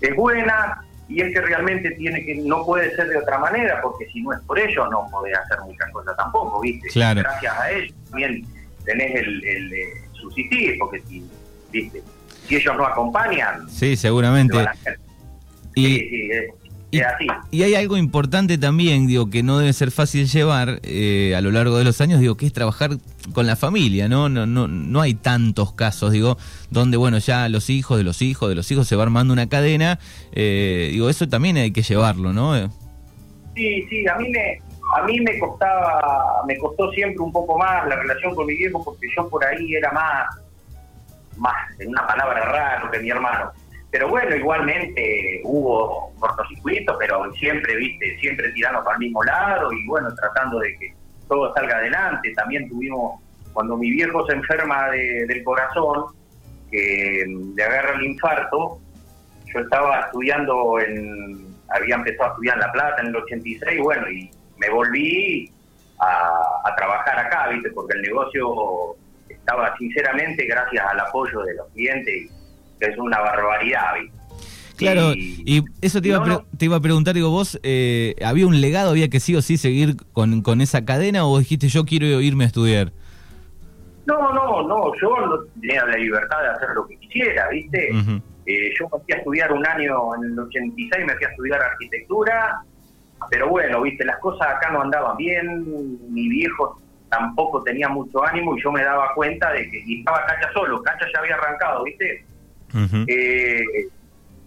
es 0.00 0.16
buena, 0.16 0.85
y 1.08 1.20
es 1.20 1.32
que 1.32 1.40
realmente 1.40 1.92
tiene 1.92 2.24
que 2.24 2.34
no 2.36 2.64
puede 2.64 2.94
ser 2.96 3.08
de 3.08 3.18
otra 3.18 3.38
manera 3.38 3.80
porque 3.82 4.06
si 4.06 4.22
no 4.22 4.32
es 4.32 4.40
por 4.40 4.58
ello 4.58 4.88
no 4.88 5.08
podés 5.10 5.38
hacer 5.38 5.58
muchas 5.64 5.90
cosas 5.92 6.16
tampoco 6.16 6.60
viste 6.60 6.88
gracias 6.94 7.58
a 7.58 7.70
ellos 7.70 7.94
también 8.10 8.44
tenés 8.84 9.14
el, 9.14 9.44
el, 9.44 9.72
eh, 9.72 9.94
subsistir 10.12 10.76
porque 10.78 11.00
si 11.02 11.24
viste 11.70 12.02
si 12.46 12.56
ellos 12.56 12.76
no 12.76 12.86
acompañan 12.86 13.68
sí 13.68 13.96
seguramente. 13.96 14.56
y, 15.74 16.28
y, 16.90 17.62
hay 17.62 17.74
algo 17.74 17.96
importante 17.96 18.58
también, 18.58 19.06
digo, 19.06 19.28
que 19.28 19.42
no 19.42 19.58
debe 19.58 19.72
ser 19.72 19.90
fácil 19.90 20.26
llevar 20.26 20.80
eh, 20.82 21.34
a 21.36 21.40
lo 21.40 21.50
largo 21.50 21.78
de 21.78 21.84
los 21.84 22.00
años, 22.00 22.20
digo, 22.20 22.36
que 22.36 22.46
es 22.46 22.52
trabajar 22.52 22.90
con 23.32 23.46
la 23.46 23.56
familia, 23.56 24.08
¿no? 24.08 24.28
No, 24.28 24.46
no, 24.46 24.68
no 24.68 25.00
hay 25.00 25.14
tantos 25.14 25.72
casos, 25.72 26.12
digo, 26.12 26.38
donde, 26.70 26.96
bueno, 26.96 27.18
ya 27.18 27.48
los 27.48 27.70
hijos 27.70 27.98
de 27.98 28.04
los 28.04 28.22
hijos 28.22 28.48
de 28.48 28.54
los 28.54 28.70
hijos 28.70 28.86
se 28.86 28.96
va 28.96 29.02
armando 29.02 29.32
una 29.32 29.48
cadena, 29.48 29.98
eh, 30.32 30.90
digo, 30.92 31.10
eso 31.10 31.28
también 31.28 31.56
hay 31.56 31.72
que 31.72 31.82
llevarlo, 31.82 32.32
¿no? 32.32 32.54
Sí, 33.54 33.82
sí, 33.88 34.06
a 34.06 34.16
mí 34.16 34.28
me, 34.30 34.60
a 34.96 35.02
mí 35.02 35.20
me 35.20 35.38
costaba, 35.38 36.42
me 36.46 36.56
costó 36.58 36.90
siempre 36.92 37.20
un 37.20 37.32
poco 37.32 37.58
más 37.58 37.86
la 37.88 37.96
relación 37.96 38.34
con 38.34 38.46
mi 38.46 38.54
viejo 38.54 38.82
porque 38.84 39.08
yo 39.16 39.28
por 39.28 39.44
ahí 39.44 39.74
era 39.74 39.90
más, 39.92 40.28
más, 41.36 41.54
en 41.80 41.88
una 41.88 42.06
palabra 42.06 42.40
rara 42.44 42.90
que 42.90 43.00
mi 43.00 43.10
hermano 43.10 43.50
pero 43.96 44.10
bueno, 44.10 44.36
igualmente 44.36 45.40
hubo 45.42 46.12
cortocircuitos, 46.18 46.94
pero 47.00 47.32
siempre, 47.32 47.76
viste, 47.76 48.18
siempre 48.18 48.52
tirando 48.52 48.84
para 48.84 48.96
el 48.96 49.04
mismo 49.04 49.24
lado 49.24 49.72
y 49.72 49.86
bueno, 49.86 50.14
tratando 50.14 50.58
de 50.58 50.76
que 50.76 50.94
todo 51.26 51.54
salga 51.54 51.78
adelante. 51.78 52.30
También 52.34 52.68
tuvimos, 52.68 53.22
cuando 53.54 53.74
mi 53.78 53.90
viejo 53.90 54.26
se 54.26 54.34
enferma 54.34 54.90
del 54.90 55.42
corazón, 55.44 56.14
que 56.70 57.24
le 57.56 57.64
agarra 57.64 57.94
el 57.94 58.04
infarto, 58.04 58.78
yo 59.46 59.60
estaba 59.60 60.00
estudiando 60.00 60.78
en, 60.78 61.56
había 61.70 61.94
empezado 61.94 62.24
a 62.24 62.32
estudiar 62.32 62.56
en 62.56 62.60
La 62.60 62.72
Plata 62.72 63.00
en 63.00 63.06
el 63.06 63.16
86, 63.16 63.80
bueno, 63.80 64.10
y 64.10 64.30
me 64.58 64.68
volví 64.68 65.50
a, 66.00 66.68
a 66.68 66.76
trabajar 66.76 67.18
acá, 67.18 67.48
viste, 67.48 67.70
porque 67.70 67.96
el 67.96 68.02
negocio 68.02 68.94
estaba 69.30 69.74
sinceramente, 69.78 70.44
gracias 70.44 70.84
al 70.86 71.00
apoyo 71.00 71.40
de 71.44 71.54
los 71.54 71.66
clientes, 71.68 72.30
es 72.80 72.98
una 72.98 73.20
barbaridad, 73.20 73.94
¿viste? 74.00 74.16
Claro, 74.76 75.14
y, 75.14 75.64
eso 75.80 76.02
te 76.02 76.08
iba, 76.08 76.18
a 76.18 76.44
te 76.56 76.66
iba 76.66 76.76
a 76.76 76.80
preguntar, 76.80 77.14
digo, 77.14 77.30
vos, 77.30 77.58
eh, 77.62 78.14
¿había 78.22 78.46
un 78.46 78.60
legado, 78.60 78.90
había 78.90 79.08
que 79.08 79.20
sí 79.20 79.34
o 79.34 79.40
sí 79.40 79.56
seguir 79.56 79.96
con, 80.12 80.42
con 80.42 80.60
esa 80.60 80.84
cadena 80.84 81.26
o 81.26 81.38
dijiste 81.38 81.68
yo 81.68 81.84
quiero 81.84 82.20
irme 82.20 82.44
a 82.44 82.48
estudiar? 82.48 82.92
No, 84.06 84.32
no, 84.32 84.62
no, 84.68 84.92
yo 85.00 85.46
tenía 85.60 85.84
la 85.84 85.96
libertad 85.96 86.42
de 86.42 86.48
hacer 86.48 86.68
lo 86.74 86.86
que 86.86 86.96
quisiera, 86.98 87.48
¿viste? 87.48 87.88
Eh, 88.46 88.70
yo 88.78 88.88
me 88.92 89.02
fui 89.02 89.14
a 89.14 89.16
estudiar 89.16 89.52
un 89.52 89.66
año, 89.66 90.14
en 90.16 90.24
el 90.32 90.38
86 90.38 91.06
me 91.06 91.16
fui 91.16 91.24
a 91.24 91.28
estudiar 91.30 91.60
arquitectura, 91.62 92.60
pero 93.30 93.48
bueno, 93.48 93.82
¿viste? 93.82 94.04
Las 94.04 94.18
cosas 94.18 94.46
acá 94.46 94.70
no 94.70 94.82
andaban 94.82 95.16
bien, 95.16 95.64
mi 96.12 96.28
viejo 96.28 96.80
tampoco 97.08 97.62
tenía 97.62 97.88
mucho 97.88 98.24
ánimo 98.24 98.56
y 98.56 98.62
yo 98.62 98.70
me 98.70 98.82
daba 98.82 99.12
cuenta 99.14 99.52
de 99.52 99.68
que 99.70 99.82
estaba 99.98 100.24
Cacha 100.26 100.52
solo, 100.52 100.82
Cacha 100.82 101.06
ya 101.12 101.20
había 101.20 101.34
arrancado, 101.34 101.82
¿viste? 101.84 102.24
Eh, 103.06 103.64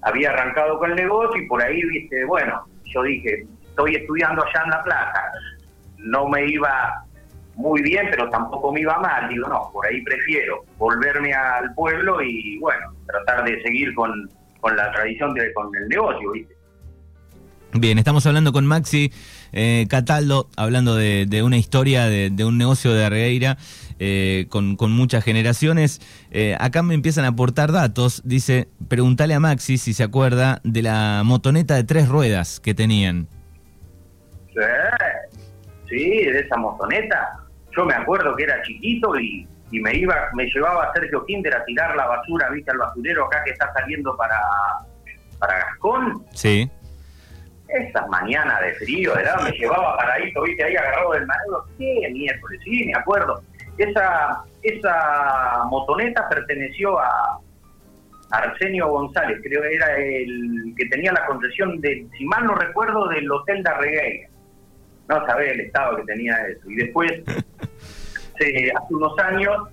había 0.02 0.32
arrancado 0.32 0.80
con 0.80 0.92
el 0.92 0.96
negocio 0.96 1.42
y 1.42 1.48
por 1.48 1.62
ahí, 1.62 1.82
¿viste? 1.84 2.26
Bueno, 2.26 2.66
yo 2.86 3.04
dije, 3.04 3.46
estoy 3.70 3.96
estudiando 3.96 4.44
allá 4.44 4.64
en 4.64 4.70
La 4.72 4.84
Plata, 4.84 5.32
no 5.98 6.28
me 6.28 6.46
iba 6.46 7.04
muy 7.56 7.82
bien, 7.82 8.08
pero 8.10 8.30
tampoco 8.30 8.72
me 8.72 8.82
iba 8.82 8.98
mal. 9.00 9.28
Digo, 9.30 9.48
no, 9.48 9.70
por 9.74 9.86
ahí 9.86 10.02
prefiero 10.04 10.64
volverme 10.78 11.34
al 11.34 11.74
pueblo 11.74 12.22
y, 12.22 12.58
bueno, 12.60 12.94
tratar 13.06 13.44
de 13.44 13.62
seguir 13.62 13.94
con, 13.96 14.30
la 14.76 14.92
tradición, 14.92 15.34
de, 15.34 15.54
con 15.54 15.76
el 15.76 15.88
negocio, 15.90 16.32
¿viste? 16.32 16.59
Bien, 17.80 17.98
estamos 17.98 18.26
hablando 18.26 18.52
con 18.52 18.66
Maxi 18.66 19.14
eh, 19.54 19.86
Cataldo, 19.90 20.50
hablando 20.58 20.98
de, 20.98 21.42
una 21.44 21.56
historia 21.56 22.08
de, 22.08 22.44
un 22.44 22.58
negocio 22.58 22.94
de 22.94 23.06
Arreira 23.06 23.58
eh, 24.00 24.48
con, 24.50 24.76
con, 24.76 24.92
muchas 24.92 25.24
generaciones. 25.24 26.02
Eh, 26.30 26.58
acá 26.60 26.84
me 26.84 26.94
empiezan 26.94 27.24
a 27.24 27.30
aportar 27.30 27.72
datos. 27.72 28.22
Dice, 28.26 28.68
pregúntale 28.90 29.34
a 29.34 29.40
Maxi 29.40 29.78
si 29.78 29.94
se 29.94 30.04
acuerda 30.04 30.60
de 30.66 30.82
la 30.82 31.22
motoneta 31.24 31.76
de 31.76 31.86
tres 31.86 32.10
ruedas 32.10 32.60
que 32.60 32.74
tenían. 32.74 33.30
Sí, 34.50 34.60
sí 35.88 36.26
de 36.26 36.40
esa 36.40 36.58
motoneta 36.58 37.40
yo 37.78 37.86
me 37.86 37.94
acuerdo 37.94 38.36
que 38.36 38.44
era 38.44 38.62
chiquito 38.64 39.18
y, 39.18 39.48
me 39.72 39.96
iba, 39.96 40.16
me 40.34 40.48
llevaba 40.48 40.84
a 40.84 40.94
Sergio 40.94 41.24
Kinder 41.26 41.56
a 41.56 41.64
tirar 41.64 41.96
la 41.96 42.08
basura, 42.08 42.50
viste, 42.50 42.72
al 42.72 42.80
basurero 42.80 43.28
acá 43.28 43.42
que 43.46 43.52
está 43.52 43.72
saliendo 43.72 44.18
para, 44.18 44.38
para 45.40 45.60
Gascón. 45.60 46.26
Sí. 46.34 46.70
Esas 47.70 48.08
mañanas 48.10 48.62
de 48.62 48.74
frío, 48.76 49.14
¿verdad? 49.16 49.42
Me 49.44 49.52
llevaba 49.52 49.98
paradito, 49.98 50.42
viste, 50.42 50.64
ahí 50.64 50.76
agarrado 50.76 51.12
del 51.14 51.28
manero. 51.28 51.66
¿Qué 51.78 52.10
miércoles? 52.12 52.60
Sí, 52.64 52.86
me 52.86 52.94
acuerdo. 52.96 53.42
Esa, 53.78 54.44
esa 54.64 55.64
motoneta 55.70 56.28
perteneció 56.30 57.00
a 57.00 57.40
Arsenio 58.32 58.88
González, 58.88 59.40
creo 59.44 59.62
que 59.62 59.74
era 59.74 59.98
el 59.98 60.74
que 60.78 60.86
tenía 60.88 61.12
la 61.12 61.26
concesión, 61.26 61.80
de, 61.82 62.08
si 62.18 62.26
mal 62.26 62.46
no 62.46 62.56
recuerdo, 62.56 63.08
del 63.08 63.32
Hotel 63.32 63.64
de 63.64 63.70
Arregueira. 63.70 64.30
No 65.08 65.26
sabés 65.26 65.54
el 65.54 65.62
estado 65.62 65.98
que 65.98 66.04
tenía 66.04 66.36
eso. 66.48 66.70
Y 66.70 66.76
después 66.76 67.12
hace 68.36 68.72
unos 68.90 69.18
años 69.20 69.70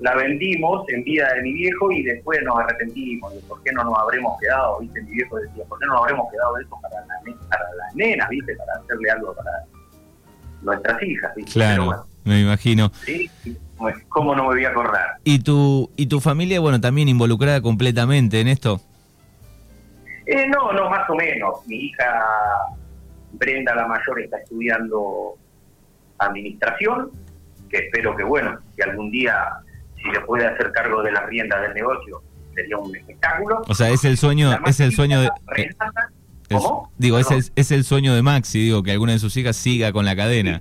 la 0.00 0.14
vendimos 0.14 0.88
en 0.88 1.04
vida 1.04 1.32
de 1.34 1.42
mi 1.42 1.52
viejo 1.52 1.92
y 1.92 2.02
después 2.02 2.40
nos 2.42 2.58
arrepentimos 2.58 3.34
de 3.34 3.40
por 3.40 3.62
qué 3.62 3.72
no 3.72 3.84
nos 3.84 3.98
habremos 3.98 4.40
quedado, 4.40 4.78
¿viste? 4.80 5.02
Mi 5.02 5.10
viejo 5.10 5.36
decía, 5.36 5.64
¿por 5.68 5.78
qué 5.78 5.86
no 5.86 5.94
nos 5.94 6.02
habremos 6.02 6.30
quedado 6.32 6.54
de 6.56 6.62
eso 6.62 6.78
para, 6.80 6.96
las 7.76 7.94
nenas, 7.94 8.28
¿viste? 8.28 8.56
Para 8.56 8.72
hacerle 8.80 9.10
algo 9.10 9.34
para 9.34 9.50
nuestras 10.62 11.02
hijas, 11.02 11.34
¿viste? 11.36 11.52
Claro, 11.52 12.06
me 12.24 12.40
imagino. 12.40 12.90
Sí, 13.04 13.30
¿cómo 14.08 14.34
no 14.34 14.44
me 14.44 14.48
voy 14.48 14.64
a 14.64 14.70
acordar? 14.70 15.18
¿Y 15.24 15.40
tu, 15.40 15.90
¿Y 15.96 16.06
tu 16.06 16.20
familia, 16.20 16.60
bueno, 16.60 16.80
también 16.80 17.08
involucrada 17.08 17.60
completamente 17.60 18.40
en 18.40 18.48
esto? 18.48 18.80
Eh, 20.26 20.46
no, 20.46 20.72
no, 20.72 20.88
más 20.88 21.08
o 21.10 21.14
menos. 21.14 21.66
Mi 21.66 21.76
hija 21.76 22.24
Brenda, 23.32 23.74
la 23.74 23.86
mayor, 23.86 24.20
está 24.20 24.38
estudiando 24.38 25.34
administración 26.18 27.10
que 27.70 27.78
espero 27.78 28.16
que, 28.16 28.24
bueno, 28.24 28.58
que 28.76 28.82
algún 28.82 29.10
día, 29.10 29.34
si 30.02 30.10
le 30.10 30.20
puede 30.20 30.46
hacer 30.46 30.70
cargo 30.72 31.02
de 31.02 31.12
la 31.12 31.26
rienda 31.26 31.60
del 31.60 31.74
negocio, 31.74 32.22
sería 32.54 32.76
un 32.78 32.94
espectáculo. 32.94 33.62
O 33.68 33.74
sea, 33.74 33.90
es 33.90 34.04
el 34.04 34.16
sueño, 34.16 34.50
es 34.66 34.80
el 34.80 34.92
sueño 34.92 35.20
de... 35.20 35.30
¿Cómo? 36.50 36.90
digo, 36.98 37.18
es 37.18 37.30
el, 37.30 37.44
es 37.54 37.70
el 37.70 37.84
sueño 37.84 38.12
de 38.12 38.22
Maxi, 38.22 38.58
digo, 38.60 38.82
que 38.82 38.90
alguna 38.90 39.12
de 39.12 39.20
sus 39.20 39.36
hijas 39.36 39.56
siga 39.56 39.92
con 39.92 40.04
la 40.04 40.16
cadena. 40.16 40.60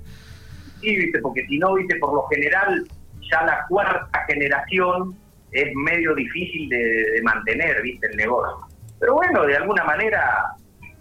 Sí, 0.81 0.95
viste, 0.95 1.19
porque 1.19 1.45
si 1.47 1.57
no, 1.57 1.73
viste, 1.73 1.95
por 1.95 2.13
lo 2.13 2.27
general, 2.27 2.87
ya 3.31 3.43
la 3.43 3.65
cuarta 3.67 4.25
generación 4.27 5.15
es 5.51 5.75
medio 5.75 6.13
difícil 6.13 6.69
de, 6.69 7.21
mantener, 7.23 7.81
viste, 7.81 8.07
el 8.07 8.17
negocio. 8.17 8.67
Pero 8.99 9.15
bueno, 9.15 9.45
de 9.45 9.57
alguna 9.57 9.83
manera 9.83 10.53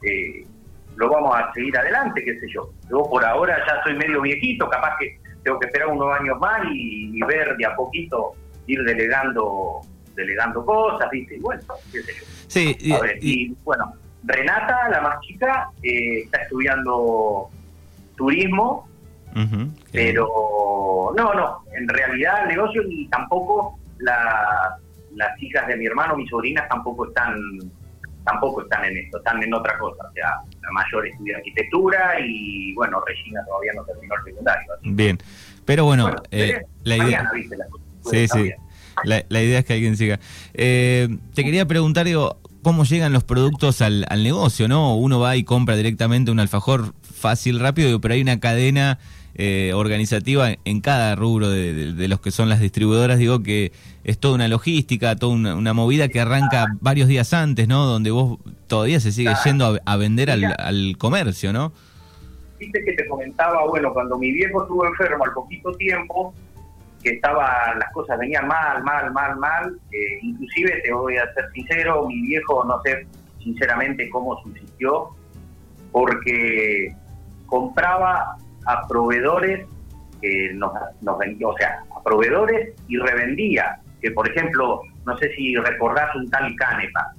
eh, 0.03 0.47
lo 0.97 1.11
vamos 1.11 1.37
a 1.37 1.53
seguir 1.53 1.77
adelante, 1.77 2.25
qué 2.25 2.41
sé 2.41 2.47
yo. 2.53 2.71
Yo 2.91 3.03
por 3.11 3.25
ahora 3.25 3.59
ya 3.67 3.83
soy 3.83 3.95
medio 3.95 4.23
viejito, 4.23 4.69
capaz 4.71 4.97
que 4.99 5.19
tengo 5.49 5.61
que 5.61 5.67
esperar 5.67 5.89
unos 5.89 6.21
años 6.21 6.39
más 6.39 6.61
y, 6.71 7.19
ver 7.23 7.57
de 7.57 7.65
a 7.65 7.75
poquito 7.75 8.35
ir 8.67 8.83
delegando 8.83 9.81
delegando 10.15 10.65
cosas, 10.65 11.09
¿viste? 11.11 11.37
Y 11.37 11.41
bueno, 11.41 11.63
qué 11.91 12.03
sé 12.03 12.13
yo. 12.13 12.25
Sí, 12.49 12.77
y, 13.21 13.55
bueno, 13.65 13.95
Renata, 14.25 14.89
la 14.91 15.01
más 15.01 15.21
chica, 15.21 15.71
eh, 15.83 16.25
está 16.25 16.43
estudiando 16.43 17.49
turismo, 18.17 18.89
pero 19.93 21.15
no, 21.17 21.35
no, 21.35 21.63
en 21.73 21.89
realidad 21.89 22.43
el 22.43 22.49
negocio 22.49 22.83
ni 22.83 23.07
tampoco 23.09 23.79
las 24.01 25.43
hijas 25.43 25.67
de 25.69 25.77
mi 25.77 25.87
hermano, 25.87 26.17
mis 26.17 26.29
sobrinas 26.29 26.69
tampoco 26.69 27.07
están 27.07 27.39
tampoco 28.29 28.63
están 28.63 28.85
en 28.85 28.97
esto, 28.99 29.19
están 29.19 29.43
en 29.43 29.55
otra 29.55 29.79
cosa. 29.79 30.05
O 30.09 30.13
sea, 30.13 30.31
la 30.63 30.71
mayor 30.73 31.07
estudia 31.07 31.37
arquitectura 31.37 32.21
y, 32.21 32.75
bueno, 32.75 33.03
Regina 33.07 33.41
todavía 33.47 33.73
no 33.75 33.85
terminó 33.85 34.15
el 34.15 34.25
secundario. 34.25 34.73
Bien, 34.83 35.19
pero 35.65 35.85
bueno, 35.85 36.15
eh, 36.31 36.63
la 36.85 36.97
idea... 36.97 37.31
sí, 38.11 38.29
sí. 38.29 38.53
La, 39.05 39.43
idea 39.43 39.61
es 39.61 39.65
que 39.65 39.75
alguien 39.75 39.97
siga. 39.97 40.19
Eh, 40.55 41.09
te 41.33 41.45
quería 41.45 41.67
preguntar, 41.67 42.05
digo, 42.05 42.41
¿cómo 42.63 42.85
llegan 42.85 43.13
los 43.13 43.23
productos 43.23 43.81
al, 43.81 44.05
al 44.09 44.25
negocio, 44.25 44.67
no? 44.67 44.97
Uno 44.97 45.21
va 45.21 45.37
y 45.37 45.45
compra 45.45 45.77
directamente 45.77 46.33
un 46.33 46.41
alfajor 46.41 46.95
fácil, 47.03 47.61
rápido, 47.61 48.01
pero 48.01 48.15
hay 48.15 48.23
una 48.23 48.41
cadena 48.41 48.99
eh, 49.41 49.73
organizativa 49.73 50.49
en 50.65 50.81
cada 50.81 51.15
rubro 51.15 51.49
de, 51.49 52.09
los 52.09 52.21
que 52.21 52.33
son 52.33 52.49
las 52.49 52.59
distribuidoras, 52.59 53.21
digo 53.21 53.41
que 53.41 53.71
es 54.03 54.19
toda 54.19 54.35
una 54.35 54.49
logística, 54.49 55.15
toda 55.15 55.35
una, 55.35 55.73
movida 55.73 56.09
que 56.09 56.19
arranca 56.19 56.67
varios 56.81 57.07
días 57.07 57.33
antes, 57.33 57.69
¿no? 57.69 57.87
Donde 57.87 58.11
vos 58.11 58.41
todavía 58.67 58.99
se 58.99 59.13
sigue 59.13 59.33
yendo 59.45 59.79
a, 59.85 59.97
vender 59.97 60.33
al, 60.33 60.97
comercio, 60.99 61.53
¿no? 61.53 61.73
Viste 62.59 62.83
que 62.85 62.95
te 62.95 63.07
comentaba, 63.07 63.65
bueno, 63.69 63.95
cuando 63.95 64.19
mi 64.19 64.33
viejo 64.33 64.63
estuvo 64.63 64.85
enfermo 64.85 65.25
al 65.25 65.33
poquito 65.33 65.71
tiempo, 65.75 66.35
que 67.05 67.11
estaba, 67.11 67.77
las 67.79 67.93
cosas 67.93 68.19
venían 68.19 68.49
mal, 68.49 68.83
mal, 68.83 69.13
mal, 69.13 69.37
mal, 69.37 69.79
eh, 69.93 70.19
inclusive 70.21 70.81
te 70.83 70.93
voy 70.93 71.17
a 71.17 71.33
ser 71.35 71.45
sincero, 71.55 72.09
mi 72.09 72.21
viejo 72.23 72.65
no 72.65 72.83
sé 72.83 73.07
sinceramente 73.41 74.11
cómo 74.11 74.37
subsistió, 74.43 75.11
porque 75.93 76.93
compraba 77.47 78.37
a 78.69 78.87
proveedores 78.87 79.67
que 80.21 80.53
nos, 80.55 80.73
nos 81.01 81.19
vendía, 81.19 81.49
o 81.49 81.57
sea, 81.57 81.83
a 81.97 82.03
proveedores 82.03 82.75
y 82.87 82.99
revendía. 82.99 83.79
Que 84.01 84.11
por 84.11 84.29
ejemplo, 84.29 84.83
no 85.07 85.17
sé 85.19 85.35
si 85.35 85.57
recordás 85.57 86.15
un 86.15 86.31
tal 86.31 86.55
Canepa, 86.57 87.15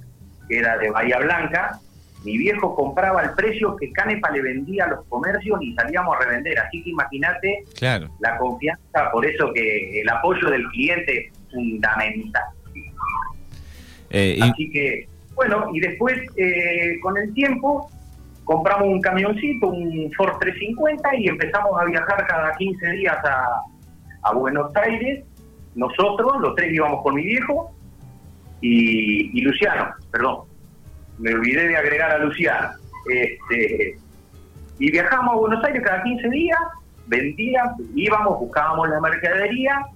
que 0.48 0.58
era 0.58 0.78
de 0.78 0.90
Bahía 0.90 1.18
Blanca, 1.18 1.78
mi 2.24 2.36
viejo 2.36 2.74
compraba 2.74 3.22
el 3.22 3.30
precio 3.30 3.76
que 3.76 3.90
Canepa 3.92 4.30
le 4.30 4.42
vendía 4.42 4.84
a 4.84 4.88
los 4.88 5.04
comercios 5.06 5.58
y 5.62 5.74
salíamos 5.74 6.16
a 6.16 6.24
revender. 6.24 6.58
Así 6.58 6.82
que 6.82 6.90
imagínate 6.90 7.64
claro. 7.78 8.08
la 8.20 8.36
confianza, 8.36 9.10
por 9.10 9.26
eso 9.26 9.52
que 9.54 10.02
el 10.02 10.08
apoyo 10.08 10.50
del 10.50 10.64
cliente 10.68 11.26
es 11.26 11.32
fundamental. 11.50 12.42
Eh, 14.10 14.38
Así 14.40 14.70
que, 14.70 15.08
bueno, 15.34 15.70
y 15.72 15.80
después 15.80 16.18
eh, 16.36 16.98
con 17.00 17.16
el 17.16 17.32
tiempo 17.32 17.90
compramos 18.44 18.88
un 18.88 19.00
camioncito, 19.00 19.68
un 19.68 20.10
Ford 20.16 20.38
350 20.38 21.16
y 21.16 21.28
empezamos 21.28 21.80
a 21.80 21.84
viajar 21.84 22.26
cada 22.26 22.52
15 22.52 22.90
días 22.92 23.16
a, 23.24 24.32
Buenos 24.34 24.74
Aires. 24.76 25.24
Nosotros, 25.74 26.40
los 26.40 26.54
tres 26.54 26.72
íbamos 26.72 27.02
con 27.02 27.14
mi 27.14 27.24
viejo 27.24 27.72
y, 28.60 29.40
Luciano, 29.40 29.94
perdón, 30.10 30.40
me 31.18 31.32
olvidé 31.32 31.68
de 31.68 31.76
agregar 31.76 32.12
a 32.12 32.18
Luciano. 32.18 32.70
Este, 33.08 33.96
y 34.78 34.90
viajamos 34.90 35.34
a 35.34 35.38
Buenos 35.38 35.64
Aires 35.64 35.82
cada 35.84 36.02
15 36.02 36.28
días, 36.28 36.58
vendíamos, 37.06 37.80
íbamos, 37.94 38.40
buscábamos 38.40 38.88
la 38.90 39.00
mercadería, 39.00 39.86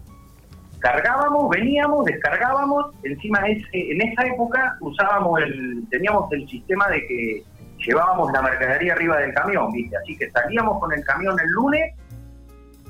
cargábamos, 0.84 1.48
veníamos, 1.48 2.04
descargábamos. 2.04 2.94
Encima 3.02 3.40
en 3.46 4.02
esa 4.02 4.26
época 4.26 4.76
usábamos 4.80 5.40
el, 5.40 5.84
teníamos 5.90 6.30
el 6.32 6.46
sistema 6.48 6.88
de 6.88 7.06
que 7.06 7.42
llevábamos 7.86 8.32
la 8.32 8.42
mercadería 8.42 8.94
arriba 8.94 9.18
del 9.18 9.32
camión, 9.34 9.72
¿viste? 9.72 9.96
Así 9.96 10.16
que 10.16 10.30
salíamos 10.30 10.80
con 10.80 10.92
el 10.92 11.04
camión 11.04 11.38
el 11.38 11.50
lunes 11.50 11.94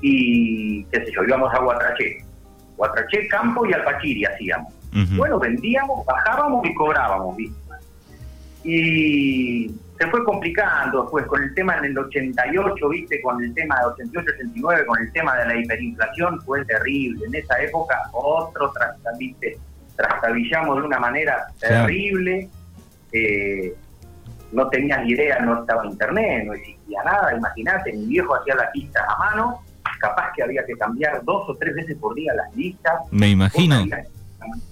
y, 0.01 0.83
qué 0.85 1.05
sé 1.05 1.11
yo, 1.11 1.23
íbamos 1.23 1.53
a 1.53 1.59
Guatraché. 1.59 2.23
Guatraché, 2.77 3.27
Campo 3.27 3.65
y 3.65 3.73
Alpachiri 3.73 4.25
hacíamos. 4.25 4.73
Bueno, 5.17 5.37
vendíamos, 5.39 6.05
bajábamos 6.05 6.65
y 6.65 6.73
cobrábamos, 6.73 7.35
¿viste? 7.35 7.59
Y 8.63 9.67
se 9.99 10.07
fue 10.07 10.23
complicando 10.23 11.03
después 11.03 11.25
con 11.25 11.43
el 11.43 11.53
tema 11.53 11.77
en 11.77 11.85
el 11.85 11.97
88, 11.97 12.89
¿viste? 12.89 13.21
Con 13.21 13.43
el 13.43 13.53
tema 13.53 13.77
de 13.79 13.85
88, 13.87 14.31
89, 14.35 14.85
con 14.85 15.01
el 15.01 15.11
tema 15.11 15.35
de 15.37 15.45
la 15.47 15.55
hiperinflación, 15.59 16.41
fue 16.41 16.63
terrible. 16.65 17.25
En 17.27 17.35
esa 17.35 17.61
época, 17.61 18.09
otro, 18.13 18.71
¿viste? 19.19 19.57
Trastabillamos 19.97 20.77
de 20.77 20.83
una 20.83 20.99
manera 20.99 21.47
terrible. 21.59 22.49
Eh, 23.11 23.75
no 24.55 24.69
tenías 24.69 25.05
idea, 25.07 25.39
no 25.39 25.59
estaba 25.59 25.85
internet, 25.85 26.45
no 26.45 26.53
existía 26.53 27.03
nada. 27.03 27.35
Imagínate, 27.35 27.93
mi 27.93 28.05
viejo 28.05 28.35
hacía 28.35 28.55
las 28.55 28.73
listas 28.73 29.03
a 29.07 29.17
mano, 29.17 29.61
capaz 29.99 30.31
que 30.35 30.43
había 30.43 30.65
que 30.65 30.73
cambiar 30.77 31.23
dos 31.23 31.49
o 31.49 31.55
tres 31.57 31.75
veces 31.75 31.97
por 31.97 32.15
día 32.15 32.33
las 32.33 32.55
listas. 32.55 32.93
Me 33.11 33.29
imagino. 33.29 33.83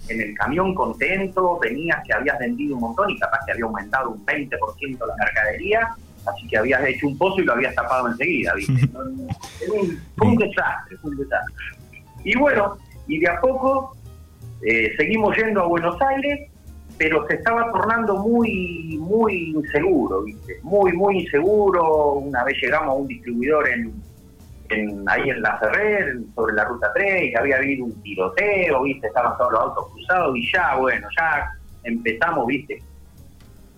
En 0.07 0.21
el 0.21 0.35
camión 0.35 0.75
contento, 0.75 1.59
venías 1.59 1.97
que 2.05 2.13
habías 2.13 2.37
vendido 2.39 2.75
un 2.75 2.81
montón 2.81 3.09
y 3.09 3.17
capaz 3.17 3.39
que 3.45 3.53
había 3.53 3.65
aumentado 3.65 4.11
un 4.11 4.25
20% 4.25 5.07
la 5.07 5.15
mercadería, 5.17 5.95
así 6.27 6.47
que 6.47 6.57
habías 6.57 6.85
hecho 6.85 7.07
un 7.07 7.17
pozo 7.17 7.41
y 7.41 7.45
lo 7.45 7.53
habías 7.53 7.73
tapado 7.73 8.07
enseguida, 8.07 8.53
¿viste? 8.53 8.87
fue 10.17 10.27
un 10.27 10.35
desastre, 10.35 10.97
fue 10.97 11.11
un 11.11 11.17
desastre. 11.17 11.55
Y 12.23 12.37
bueno, 12.37 12.77
y 13.07 13.19
de 13.19 13.29
a 13.29 13.41
poco 13.41 13.97
eh, 14.61 14.93
seguimos 14.95 15.35
yendo 15.35 15.63
a 15.63 15.65
Buenos 15.65 15.99
Aires 16.01 16.51
pero 16.97 17.25
se 17.27 17.35
estaba 17.35 17.71
tornando 17.71 18.17
muy 18.17 18.97
muy 18.99 19.51
inseguro, 19.55 20.23
¿viste? 20.23 20.59
Muy, 20.63 20.93
muy 20.93 21.21
inseguro. 21.21 22.13
Una 22.13 22.43
vez 22.43 22.57
llegamos 22.61 22.89
a 22.89 22.93
un 22.93 23.07
distribuidor 23.07 23.67
en, 23.69 23.93
ahí 25.07 25.29
en 25.29 25.41
La 25.41 25.57
Ferrer, 25.57 26.17
sobre 26.35 26.53
la 26.53 26.65
Ruta 26.65 26.91
3, 26.93 27.31
y 27.31 27.35
había 27.35 27.57
habido 27.57 27.85
un 27.85 28.01
tiroteo, 28.01 28.83
¿viste? 28.83 29.07
Estaban 29.07 29.37
todos 29.37 29.51
los 29.51 29.61
autos 29.61 29.91
cruzados 29.91 30.35
y 30.35 30.51
ya, 30.51 30.75
bueno, 30.75 31.07
ya 31.17 31.51
empezamos, 31.83 32.47
¿viste? 32.47 32.81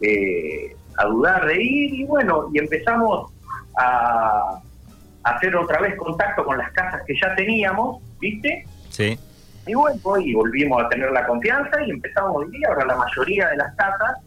Eh, 0.02 0.76
a 0.98 1.06
dudar 1.06 1.46
de 1.46 1.62
ir 1.62 1.94
y 1.96 2.06
bueno, 2.06 2.50
y 2.54 2.60
empezamos 2.60 3.32
a 3.78 4.62
hacer 5.24 5.56
otra 5.56 5.82
vez 5.82 5.96
contacto 5.96 6.46
con 6.46 6.58
las 6.58 6.72
casas 6.72 7.02
que 7.06 7.14
ya 7.20 7.36
teníamos, 7.36 8.02
¿viste? 8.20 8.66
Sí 8.90 9.18
y 9.68 9.74
bueno, 9.74 10.18
y 10.20 10.34
volvimos 10.34 10.84
a 10.84 10.90
tener 10.90 11.12
la 11.12 11.26
confianza 11.26 11.82
y 11.84 11.92
empezamos 11.92 12.42
a 12.42 12.46
vivir. 12.46 12.68
Ahora 12.68 12.86
la 12.86 12.96
mayoría 12.96 13.50
de 13.50 13.58
las 13.58 13.76
casas 13.76 14.20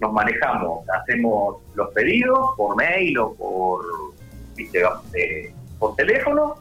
nos 0.00 0.12
manejamos, 0.12 0.88
hacemos 0.88 1.56
los 1.74 1.88
pedidos 1.90 2.38
por 2.56 2.76
mail 2.76 3.18
o 3.18 3.34
por, 3.34 3.84
eh, 4.58 5.52
por 5.78 5.94
teléfono 5.96 6.54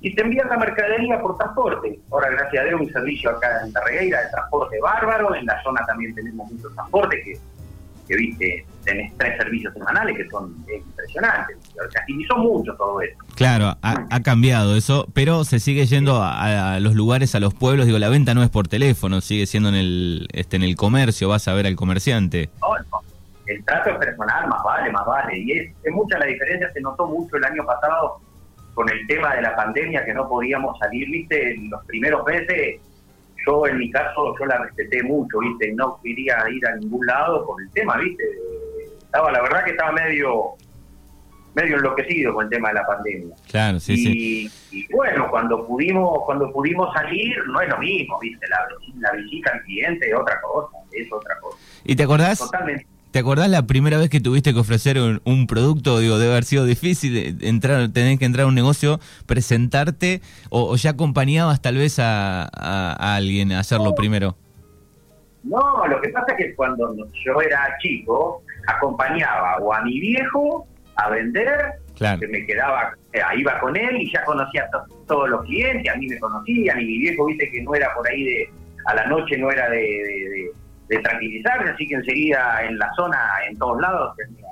y 0.00 0.14
te 0.14 0.22
envían 0.22 0.48
la 0.48 0.56
mercadería 0.56 1.20
por 1.20 1.36
transporte. 1.36 2.00
Ahora, 2.10 2.30
gracias 2.30 2.62
a 2.62 2.66
Dios, 2.66 2.80
un 2.80 2.92
servicio 2.92 3.30
acá 3.30 3.60
en 3.64 3.72
Tarregueira 3.72 4.22
de 4.22 4.30
transporte 4.30 4.80
bárbaro. 4.80 5.34
En 5.34 5.44
la 5.44 5.62
zona 5.62 5.84
también 5.86 6.14
tenemos 6.14 6.50
mucho 6.50 6.70
transporte 6.70 7.38
que 8.08 8.16
viste, 8.16 8.66
tenés 8.84 9.16
tres 9.16 9.36
servicios 9.36 9.72
semanales 9.74 10.16
que 10.16 10.28
son 10.28 10.54
impresionantes. 10.74 11.56
Agilizó 12.02 12.36
mucho 12.38 12.74
todo 12.76 13.00
eso. 13.00 13.16
Claro, 13.34 13.76
ha, 13.82 14.20
cambiado 14.22 14.76
eso, 14.76 15.06
pero 15.14 15.44
se 15.44 15.60
sigue 15.60 15.86
yendo 15.86 16.20
a, 16.22 16.78
los 16.80 16.94
lugares, 16.94 17.34
a 17.34 17.40
los 17.40 17.54
pueblos. 17.54 17.86
Digo, 17.86 17.98
la 17.98 18.08
venta 18.08 18.34
no 18.34 18.42
es 18.42 18.50
por 18.50 18.68
teléfono, 18.68 19.20
sigue 19.20 19.46
siendo 19.46 19.68
en 19.68 19.76
el 19.76 20.28
este 20.32 20.56
en 20.56 20.62
el 20.62 20.76
comercio, 20.76 21.28
vas 21.28 21.48
a 21.48 21.54
ver 21.54 21.66
al 21.66 21.76
comerciante. 21.76 22.50
El 23.46 23.64
trato 23.64 23.90
es 23.90 23.96
personal, 23.96 24.48
más 24.48 24.62
vale, 24.62 24.92
más 24.92 25.06
vale. 25.06 25.38
Y 25.38 25.52
es, 25.52 25.72
mucha 25.90 26.18
la 26.18 26.26
diferencia, 26.26 26.70
se 26.72 26.80
notó 26.80 27.06
mucho 27.06 27.36
el 27.36 27.44
año 27.44 27.64
pasado 27.64 28.20
con 28.74 28.88
el 28.88 29.06
tema 29.06 29.34
de 29.34 29.42
la 29.42 29.56
pandemia, 29.56 30.04
que 30.04 30.14
no 30.14 30.28
podíamos 30.28 30.78
salir, 30.78 31.10
viste, 31.10 31.54
en 31.54 31.70
los 31.70 31.84
primeros 31.86 32.24
meses 32.24 32.80
yo 33.46 33.66
en 33.66 33.78
mi 33.78 33.90
caso 33.90 34.34
yo 34.38 34.46
la 34.46 34.58
respeté 34.58 35.02
mucho, 35.02 35.38
¿viste? 35.38 35.72
No 35.72 35.98
quería 36.02 36.36
ir 36.50 36.66
a 36.66 36.76
ningún 36.76 37.06
lado 37.06 37.46
por 37.46 37.60
el 37.62 37.70
tema, 37.70 37.96
¿viste? 37.98 38.24
Estaba, 39.10 39.32
la 39.32 39.42
verdad 39.42 39.64
que 39.64 39.72
estaba 39.72 39.90
medio 39.92 40.54
medio 41.52 41.78
enloquecido 41.78 42.32
con 42.32 42.44
el 42.44 42.50
tema 42.50 42.68
de 42.68 42.74
la 42.74 42.86
pandemia. 42.86 43.34
Claro, 43.48 43.80
sí, 43.80 43.96
sí. 43.96 44.50
Y 44.70 44.94
bueno, 44.94 45.28
cuando 45.28 45.66
pudimos 45.66 46.20
cuando 46.24 46.52
pudimos 46.52 46.94
salir, 46.94 47.36
no 47.48 47.60
es 47.60 47.68
lo 47.68 47.78
mismo, 47.78 48.18
¿viste? 48.20 48.46
La, 48.48 48.68
la 49.00 49.16
visita 49.20 49.50
al 49.52 49.62
cliente 49.62 50.08
es 50.08 50.14
otra 50.14 50.40
cosa, 50.40 50.76
es 50.92 51.12
otra 51.12 51.36
cosa. 51.40 51.58
¿Y 51.84 51.96
te 51.96 52.04
acordás? 52.04 52.38
Totalmente. 52.38 52.86
¿Te 53.10 53.18
acordás 53.18 53.50
la 53.50 53.66
primera 53.66 53.98
vez 53.98 54.08
que 54.08 54.20
tuviste 54.20 54.54
que 54.54 54.60
ofrecer 54.60 54.96
un, 55.24 55.46
producto? 55.48 55.98
Digo, 55.98 56.18
debe 56.18 56.30
haber 56.30 56.44
sido 56.44 56.64
difícil 56.64 57.38
entrar, 57.40 57.88
tener 57.88 58.16
que 58.20 58.24
entrar 58.24 58.44
a 58.44 58.46
un 58.46 58.54
negocio, 58.54 59.00
presentarte, 59.26 60.20
o, 60.50 60.76
ya 60.76 60.90
acompañabas 60.90 61.60
tal 61.60 61.76
vez 61.76 61.98
a, 61.98 62.48
a 62.52 63.16
alguien 63.16 63.50
a 63.50 63.58
hacerlo 63.58 63.96
primero. 63.96 64.36
No, 65.42 65.86
lo 65.86 66.00
que 66.00 66.10
pasa 66.10 66.32
es 66.32 66.36
que 66.36 66.54
cuando 66.54 66.94
yo 67.24 67.40
era 67.40 67.76
chico, 67.80 68.42
acompañaba 68.66 69.58
o 69.58 69.72
a 69.72 69.82
mi 69.82 70.00
viejo 70.00 70.66
a 70.96 71.10
vender, 71.10 71.74
que 71.98 72.28
me 72.28 72.46
quedaba, 72.46 72.94
eh, 73.12 73.20
iba 73.36 73.58
con 73.60 73.76
él 73.76 74.00
y 74.00 74.12
ya 74.12 74.24
conocía 74.24 74.68
a 74.72 74.84
todos 75.06 75.28
los 75.28 75.44
clientes, 75.44 75.92
a 75.92 75.96
mí 75.96 76.06
me 76.06 76.18
conocían 76.18 76.80
y 76.80 76.84
mi 76.84 76.98
viejo, 76.98 77.26
viste 77.26 77.50
que 77.50 77.62
no 77.62 77.74
era 77.74 77.92
por 77.94 78.08
ahí 78.08 78.24
de, 78.24 78.50
a 78.86 78.94
la 78.94 79.06
noche 79.06 79.36
no 79.36 79.50
era 79.50 79.68
de, 79.68 80.50
de, 80.88 80.98
tranquilizarme, 80.98 81.70
así 81.70 81.86
que 81.86 81.94
enseguida 81.94 82.62
en 82.64 82.78
la 82.78 82.90
zona, 82.94 83.18
en 83.48 83.56
todos 83.58 83.80
lados, 83.80 84.16
tenía, 84.16 84.46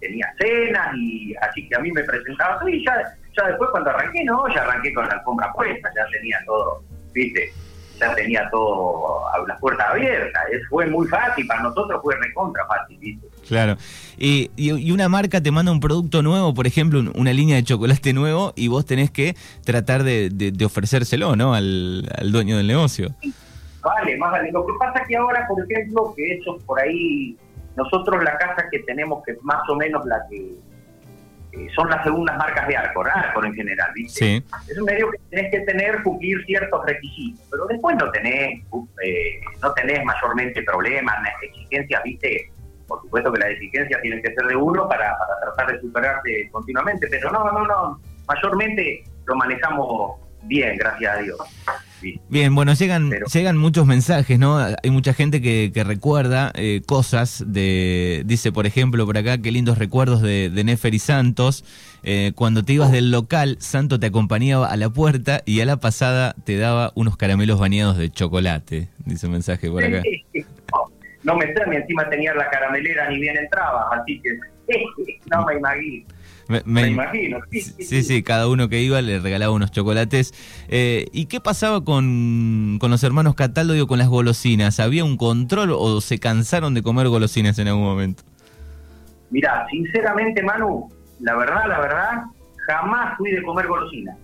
tenía 0.00 0.34
cenas 0.38 0.94
y 0.96 1.34
así 1.40 1.68
que 1.68 1.76
a 1.76 1.80
mí 1.80 1.90
me 1.92 2.04
presentaba 2.04 2.58
y 2.70 2.84
ya, 2.84 2.94
ya 3.36 3.46
después 3.48 3.70
cuando 3.70 3.90
arranqué, 3.90 4.24
no, 4.24 4.46
ya 4.54 4.62
arranqué 4.62 4.92
con 4.92 5.06
la 5.06 5.14
alfombra 5.14 5.52
puesta, 5.52 5.90
ya 5.94 6.06
tenía 6.12 6.38
todo, 6.46 6.82
viste, 7.12 7.52
ya 7.98 8.14
tenía 8.14 8.48
todo 8.50 9.24
las 9.46 9.58
puertas 9.58 9.88
abiertas. 9.90 10.42
fue 10.68 10.86
muy 10.86 11.06
fácil, 11.08 11.46
para 11.46 11.62
nosotros 11.62 12.00
fue 12.02 12.16
recontra 12.16 12.66
fácil, 12.66 12.98
¿viste? 12.98 13.26
Claro. 13.50 13.76
Y, 14.16 14.52
y, 14.54 14.92
una 14.92 15.08
marca 15.08 15.40
te 15.40 15.50
manda 15.50 15.72
un 15.72 15.80
producto 15.80 16.22
nuevo, 16.22 16.54
por 16.54 16.68
ejemplo, 16.68 17.02
una 17.16 17.32
línea 17.32 17.56
de 17.56 17.64
chocolate 17.64 18.12
nuevo, 18.12 18.52
y 18.54 18.68
vos 18.68 18.86
tenés 18.86 19.10
que 19.10 19.34
tratar 19.64 20.04
de, 20.04 20.30
de, 20.30 20.64
ofrecérselo, 20.64 21.34
¿no? 21.34 21.52
Al, 21.52 22.08
al, 22.16 22.30
dueño 22.30 22.56
del 22.56 22.68
negocio. 22.68 23.12
Vale, 23.82 24.16
más 24.18 24.30
vale. 24.30 24.52
Lo 24.52 24.64
que 24.64 24.72
pasa 24.78 25.02
que 25.04 25.16
ahora, 25.16 25.48
por 25.48 25.64
ejemplo, 25.68 26.14
que 26.16 26.34
eso 26.34 26.58
por 26.64 26.80
ahí, 26.80 27.36
nosotros 27.76 28.22
la 28.22 28.38
casa 28.38 28.68
que 28.70 28.78
tenemos, 28.80 29.24
que 29.24 29.32
es 29.32 29.42
más 29.42 29.68
o 29.68 29.74
menos 29.74 30.06
la 30.06 30.20
que 30.30 30.54
eh, 31.52 31.66
son 31.74 31.90
las 31.90 32.04
segundas 32.04 32.38
marcas 32.38 32.68
de 32.68 32.76
Arcor, 32.76 33.08
Arcor 33.10 33.46
en 33.46 33.54
general, 33.54 33.90
¿viste? 33.96 34.44
Es 34.68 34.78
un 34.78 34.84
medio 34.84 35.10
que 35.10 35.18
tenés 35.28 35.50
que 35.50 35.60
tener, 35.62 36.04
cumplir 36.04 36.44
ciertos 36.46 36.86
requisitos, 36.86 37.44
pero 37.50 37.66
después 37.66 37.96
no 37.96 38.08
tenés, 38.12 38.62
eh, 39.02 39.40
no 39.60 39.72
tenés 39.72 40.04
mayormente 40.04 40.62
problemas, 40.62 41.16
exigencias, 41.42 42.00
¿viste? 42.04 42.52
Por 42.90 43.00
supuesto 43.02 43.32
que 43.32 43.38
las 43.38 43.50
exigencias 43.50 44.02
tienen 44.02 44.20
que 44.20 44.34
ser 44.34 44.46
de 44.46 44.56
uno 44.56 44.88
para, 44.88 45.16
para 45.16 45.54
tratar 45.54 45.72
de 45.72 45.80
superarse 45.80 46.48
continuamente, 46.50 47.06
pero 47.08 47.30
no, 47.30 47.44
no, 47.52 47.64
no, 47.64 48.00
mayormente 48.26 49.04
lo 49.26 49.36
manejamos 49.36 50.20
bien, 50.42 50.76
gracias 50.76 51.16
a 51.16 51.22
Dios. 51.22 51.38
Bien, 52.28 52.52
bueno, 52.54 52.72
llegan, 52.74 53.10
llegan 53.32 53.58
muchos 53.58 53.86
mensajes, 53.86 54.38
¿no? 54.38 54.58
Hay 54.58 54.90
mucha 54.90 55.12
gente 55.12 55.40
que, 55.40 55.70
que 55.72 55.84
recuerda 55.84 56.50
eh, 56.54 56.80
cosas 56.86 57.44
de, 57.46 58.22
dice 58.24 58.52
por 58.52 58.66
ejemplo 58.66 59.04
por 59.04 59.18
acá, 59.18 59.38
qué 59.38 59.52
lindos 59.52 59.78
recuerdos 59.78 60.22
de, 60.22 60.50
de 60.50 60.64
Nefer 60.64 60.94
y 60.94 60.98
Santos. 60.98 61.64
Eh, 62.02 62.32
cuando 62.34 62.64
te 62.64 62.72
ibas 62.72 62.90
del 62.90 63.10
local, 63.10 63.58
Santo 63.60 64.00
te 64.00 64.06
acompañaba 64.06 64.66
a 64.68 64.76
la 64.76 64.88
puerta 64.88 65.42
y 65.44 65.60
a 65.60 65.66
la 65.66 65.76
pasada 65.76 66.34
te 66.44 66.56
daba 66.56 66.90
unos 66.94 67.16
caramelos 67.16 67.60
bañados 67.60 67.98
de 67.98 68.10
chocolate, 68.10 68.88
dice 69.04 69.26
un 69.26 69.32
mensaje 69.32 69.70
por 69.70 69.84
acá. 69.84 70.02
No 71.22 71.36
me 71.36 71.46
ni 71.46 71.76
encima 71.76 72.08
tenía 72.08 72.34
la 72.34 72.48
caramelera 72.48 73.08
ni 73.10 73.20
bien 73.20 73.36
entraba, 73.36 73.88
así 73.92 74.20
que 74.20 74.38
no 75.30 75.44
me 75.44 75.56
imagino. 75.56 76.06
Me, 76.64 76.88
imagino. 76.88 77.38
Sí 77.52 78.02
sí, 78.02 78.22
cada 78.24 78.48
uno 78.48 78.68
que 78.68 78.80
iba 78.80 79.00
le 79.02 79.20
regalaba 79.20 79.52
unos 79.52 79.70
chocolates. 79.70 80.34
Eh, 80.68 81.06
¿Y 81.12 81.26
qué 81.26 81.40
pasaba 81.40 81.84
con, 81.84 82.78
con, 82.80 82.90
los 82.90 83.04
hermanos 83.04 83.36
Cataldo, 83.36 83.74
digo, 83.74 83.86
con 83.86 83.98
las 83.98 84.08
golosinas? 84.08 84.80
¿Había 84.80 85.04
un 85.04 85.16
control 85.16 85.70
o 85.72 86.00
se 86.00 86.18
cansaron 86.18 86.74
de 86.74 86.82
comer 86.82 87.06
golosinas 87.06 87.56
en 87.60 87.68
algún 87.68 87.84
momento? 87.84 88.24
Mira, 89.30 89.64
sinceramente, 89.70 90.42
Manu, 90.42 90.88
la 91.20 91.36
verdad, 91.36 91.68
la 91.68 91.80
verdad, 91.80 92.22
jamás 92.66 93.16
fui 93.16 93.30
de 93.30 93.42
comer 93.42 93.68
golosinas. 93.68 94.16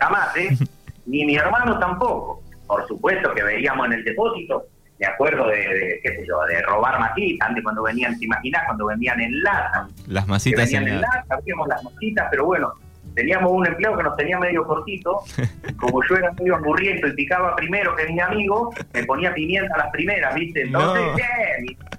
Jamás, 0.00 0.36
¿eh? 0.36 0.56
Ni 1.06 1.24
mi 1.24 1.36
hermano 1.36 1.78
tampoco. 1.78 2.42
Por 2.66 2.86
supuesto 2.88 3.32
que 3.34 3.42
veíamos 3.44 3.86
en 3.86 3.92
el 3.92 4.04
depósito 4.04 4.64
me 5.00 5.06
acuerdo 5.06 5.48
de, 5.48 5.98
qué 6.02 6.10
sé 6.10 6.26
yo, 6.26 6.38
de 6.44 6.60
robar 6.62 7.00
masitas, 7.00 7.48
antes 7.48 7.64
cuando 7.64 7.82
venían, 7.82 8.18
¿te 8.18 8.26
imaginas? 8.26 8.64
Cuando 8.66 8.86
venían 8.86 9.18
en 9.18 9.42
lata. 9.42 9.88
Las 10.06 10.28
masitas 10.28 10.66
venían 10.66 10.88
en, 10.88 11.00
lata, 11.00 11.24
abríamos 11.30 11.68
las 11.68 11.82
masitas, 11.82 12.28
pero 12.30 12.44
bueno, 12.44 12.74
teníamos 13.14 13.50
un 13.50 13.66
empleo 13.66 13.96
que 13.96 14.02
nos 14.02 14.14
tenía 14.16 14.38
medio 14.38 14.62
cortito, 14.64 15.22
como 15.78 16.02
yo 16.06 16.16
era 16.16 16.30
medio 16.32 16.56
aburriento 16.56 17.08
y 17.08 17.14
picaba 17.14 17.56
primero 17.56 17.96
que 17.96 18.12
mi 18.12 18.20
amigo, 18.20 18.74
me 18.92 19.04
ponía 19.04 19.32
pimienta 19.32 19.74
a 19.74 19.78
las 19.78 19.90
primeras, 19.90 20.34
¿viste? 20.34 20.62
Entonces, 20.62 21.02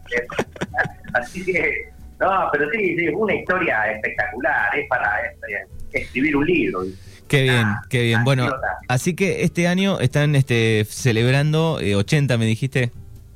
¿qué? 0.08 0.26
Así 1.14 1.44
que, 1.44 1.90
no, 2.20 2.50
pero 2.52 2.70
sí, 2.70 2.96
sí, 2.98 3.08
una 3.10 3.34
historia 3.34 3.94
espectacular, 3.94 4.78
es 4.78 4.88
para 4.88 5.12
escribir 5.92 6.38
un 6.38 6.46
libro. 6.46 6.84
Qué 7.32 7.44
bien, 7.44 7.66
qué 7.90 8.04
bien. 8.04 8.26
Bueno, 8.26 8.50
así 8.90 9.16
que 9.16 9.44
este 9.44 9.66
año 9.66 10.02
están 10.02 10.36
este, 10.36 10.84
celebrando 10.84 11.76
80, 11.76 12.38
me 12.38 12.46
dijiste. 12.46 12.92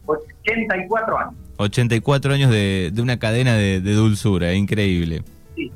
84 0.05 1.17
años. 1.17 1.33
84 1.55 2.33
años 2.33 2.51
de, 2.51 2.91
una 3.01 3.17
cadena 3.17 3.55
de, 3.55 3.79
dulzura, 3.79 4.53
increíble. 4.53 5.23
Sí, 5.55 5.71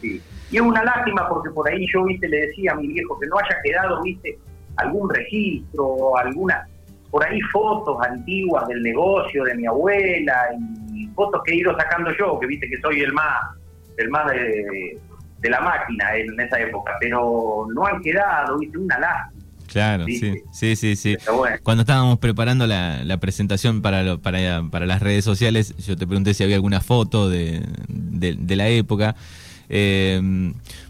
sí. 0.00 0.22
Y 0.52 0.56
es 0.56 0.62
una 0.62 0.84
lástima 0.84 1.28
porque 1.28 1.50
por 1.50 1.68
ahí 1.68 1.84
yo, 1.92 2.04
viste, 2.04 2.28
le 2.28 2.46
decía 2.46 2.70
a 2.70 2.76
mi 2.76 2.86
viejo 2.86 3.18
que 3.18 3.26
no 3.26 3.36
haya 3.36 3.56
quedado, 3.64 4.00
viste, 4.00 4.38
algún 4.76 5.12
registro, 5.12 6.16
alguna, 6.18 6.68
por 7.10 7.24
ahí 7.24 7.40
fotos 7.52 8.00
antiguas 8.06 8.68
del 8.68 8.80
negocio 8.80 9.42
de 9.42 9.56
mi 9.56 9.66
abuela 9.66 10.50
y 10.94 11.08
fotos 11.08 11.42
que 11.44 11.50
he 11.50 11.56
ido 11.56 11.76
sacando 11.76 12.12
yo, 12.16 12.38
que 12.38 12.46
viste 12.46 12.68
que 12.68 12.80
soy 12.80 13.00
el 13.00 13.12
más, 13.12 13.40
el 13.96 14.08
más 14.08 14.30
de, 14.30 15.00
de 15.46 15.50
la 15.50 15.60
máquina 15.60 16.16
en 16.16 16.38
esa 16.40 16.60
época, 16.60 16.92
pero 17.00 17.66
no 17.74 17.86
han 17.86 18.02
quedado, 18.02 18.58
viste, 18.58 18.78
una 18.78 18.98
lástima. 18.98 19.32
Claro, 19.66 20.04
sí, 20.06 20.42
sí, 20.52 20.76
sí, 20.76 20.96
sí. 20.96 21.16
Cuando 21.62 21.82
estábamos 21.82 22.18
preparando 22.18 22.66
la, 22.66 23.18
presentación 23.20 23.82
para, 23.82 24.16
para, 24.16 24.62
para, 24.70 24.86
las 24.86 25.02
redes 25.02 25.24
sociales, 25.24 25.74
yo 25.78 25.96
te 25.96 26.06
pregunté 26.06 26.34
si 26.34 26.44
había 26.44 26.56
alguna 26.56 26.80
foto 26.80 27.28
de, 27.28 27.62
de, 27.88 28.56
la 28.56 28.68
época. 28.68 29.16
Eh, 29.68 30.20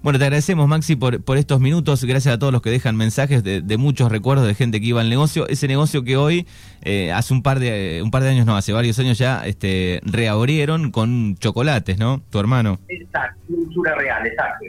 bueno, 0.03 0.19
te 0.19 0.25
agradecemos, 0.25 0.69
Maxi, 0.69 0.97
por, 0.97 1.23
por 1.23 1.37
estos 1.39 1.61
minutos. 1.61 2.05
Gracias 2.05 2.35
a 2.35 2.39
todos 2.39 2.53
los 2.53 2.62
que 2.62 2.71
dejan 2.71 2.97
mensajes 2.97 3.43
de, 3.43 3.77
muchos 3.77 4.11
recuerdos 4.11 4.47
de 4.47 4.55
gente 4.55 4.81
que 4.81 4.87
iba 4.87 5.01
al 5.01 5.11
negocio. 5.11 5.47
Ese 5.49 5.69
negocio 5.69 6.03
que 6.05 6.17
hoy, 6.17 6.47
eh, 6.83 7.12
hace 7.12 7.35
un 7.35 7.43
par 7.43 7.59
de 7.59 8.01
un 8.03 8.11
par 8.11 8.23
de 8.23 8.31
años, 8.31 8.47
no, 8.47 8.57
hace 8.57 8.73
varios 8.73 8.99
años 8.99 9.19
ya, 9.19 9.47
este, 9.47 10.01
reabrieron 10.05 10.91
con 10.91 11.37
chocolates, 11.37 11.99
¿no? 11.99 12.23
Tu 12.31 12.39
hermano. 12.39 12.79
Exacto, 12.89 13.41
cultura 13.49 13.95
real, 13.95 14.27
exacto, 14.27 14.65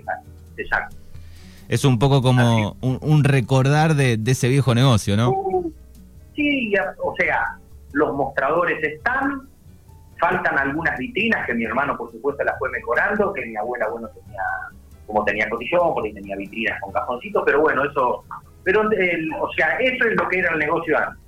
exacto 0.58 0.98
es 1.70 1.84
un 1.84 2.00
poco 2.00 2.22
como 2.22 2.78
un, 2.82 3.24
recordar 3.24 3.96
de, 3.96 4.20
ese 4.26 4.48
viejo 4.48 4.74
negocio, 4.74 5.18
¿no? 5.18 5.34
Sí, 6.36 6.74
o 7.04 7.16
sea, 7.18 7.58
los 7.94 8.16
mostradores 8.16 8.82
están, 8.84 9.48
faltan 10.20 10.58
algunas 10.58 10.98
vitrinas 10.98 11.46
que 11.46 11.54
mi 11.54 11.66
hermano, 11.66 11.98
por 11.98 12.12
supuesto, 12.12 12.44
las 12.44 12.58
fue 12.60 12.70
mejorando, 12.70 13.34
que 13.34 13.46
mi 13.46 13.56
abuela, 13.56 13.88
bueno, 13.90 14.08
tenía, 14.10 14.42
como 15.06 15.24
tenía 15.26 15.50
cotillón, 15.50 15.94
porque 15.94 16.14
tenía 16.14 16.36
vitrinas 16.36 16.80
con 16.82 16.92
cajoncitos, 16.94 17.44
pero 17.46 17.62
bueno, 17.62 17.84
eso, 17.84 18.24
pero, 18.64 18.82
o 18.82 19.54
sea, 19.54 19.78
eso 19.78 20.06
es 20.06 20.16
lo 20.16 20.28
que 20.30 20.40
era 20.40 20.54
el 20.54 20.60
negocio 20.60 20.98
antes, 20.98 21.24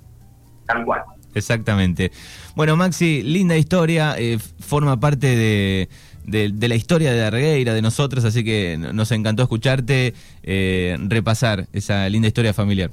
tal 0.66 0.84
cual. 0.84 1.02
Exactamente. 1.34 2.10
Bueno, 2.56 2.76
Maxi, 2.76 3.22
linda 3.22 3.56
historia, 3.56 4.16
eh, 4.18 4.38
forma 4.58 4.98
parte 4.98 5.36
de 5.36 5.88
de, 6.30 6.68
la 6.68 6.74
historia 6.74 7.12
de 7.12 7.24
Argueira, 7.24 7.74
de 7.74 7.82
nosotros, 7.82 8.24
así 8.24 8.44
que 8.44 8.76
nos 8.78 9.10
encantó 9.12 9.42
escucharte 9.42 10.14
eh, 10.42 10.96
repasar 11.08 11.66
esa 11.72 12.08
linda 12.08 12.28
historia 12.28 12.54
familiar. 12.54 12.90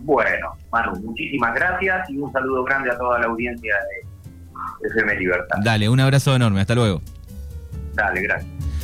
Bueno, 0.00 0.54
Manu, 0.70 1.00
muchísimas 1.00 1.54
gracias 1.54 2.10
y 2.10 2.18
un 2.18 2.30
saludo 2.32 2.62
grande 2.64 2.90
a 2.90 2.98
toda 2.98 3.18
la 3.18 3.26
audiencia 3.26 3.74
de 3.74 4.13
FM 4.82 5.16
Libertad. 5.16 5.58
Dale, 5.62 5.88
un 5.88 6.00
abrazo 6.00 6.34
enorme, 6.34 6.60
hasta 6.60 6.74
luego. 6.74 7.00
Dale, 7.94 8.22
gracias. 8.22 8.50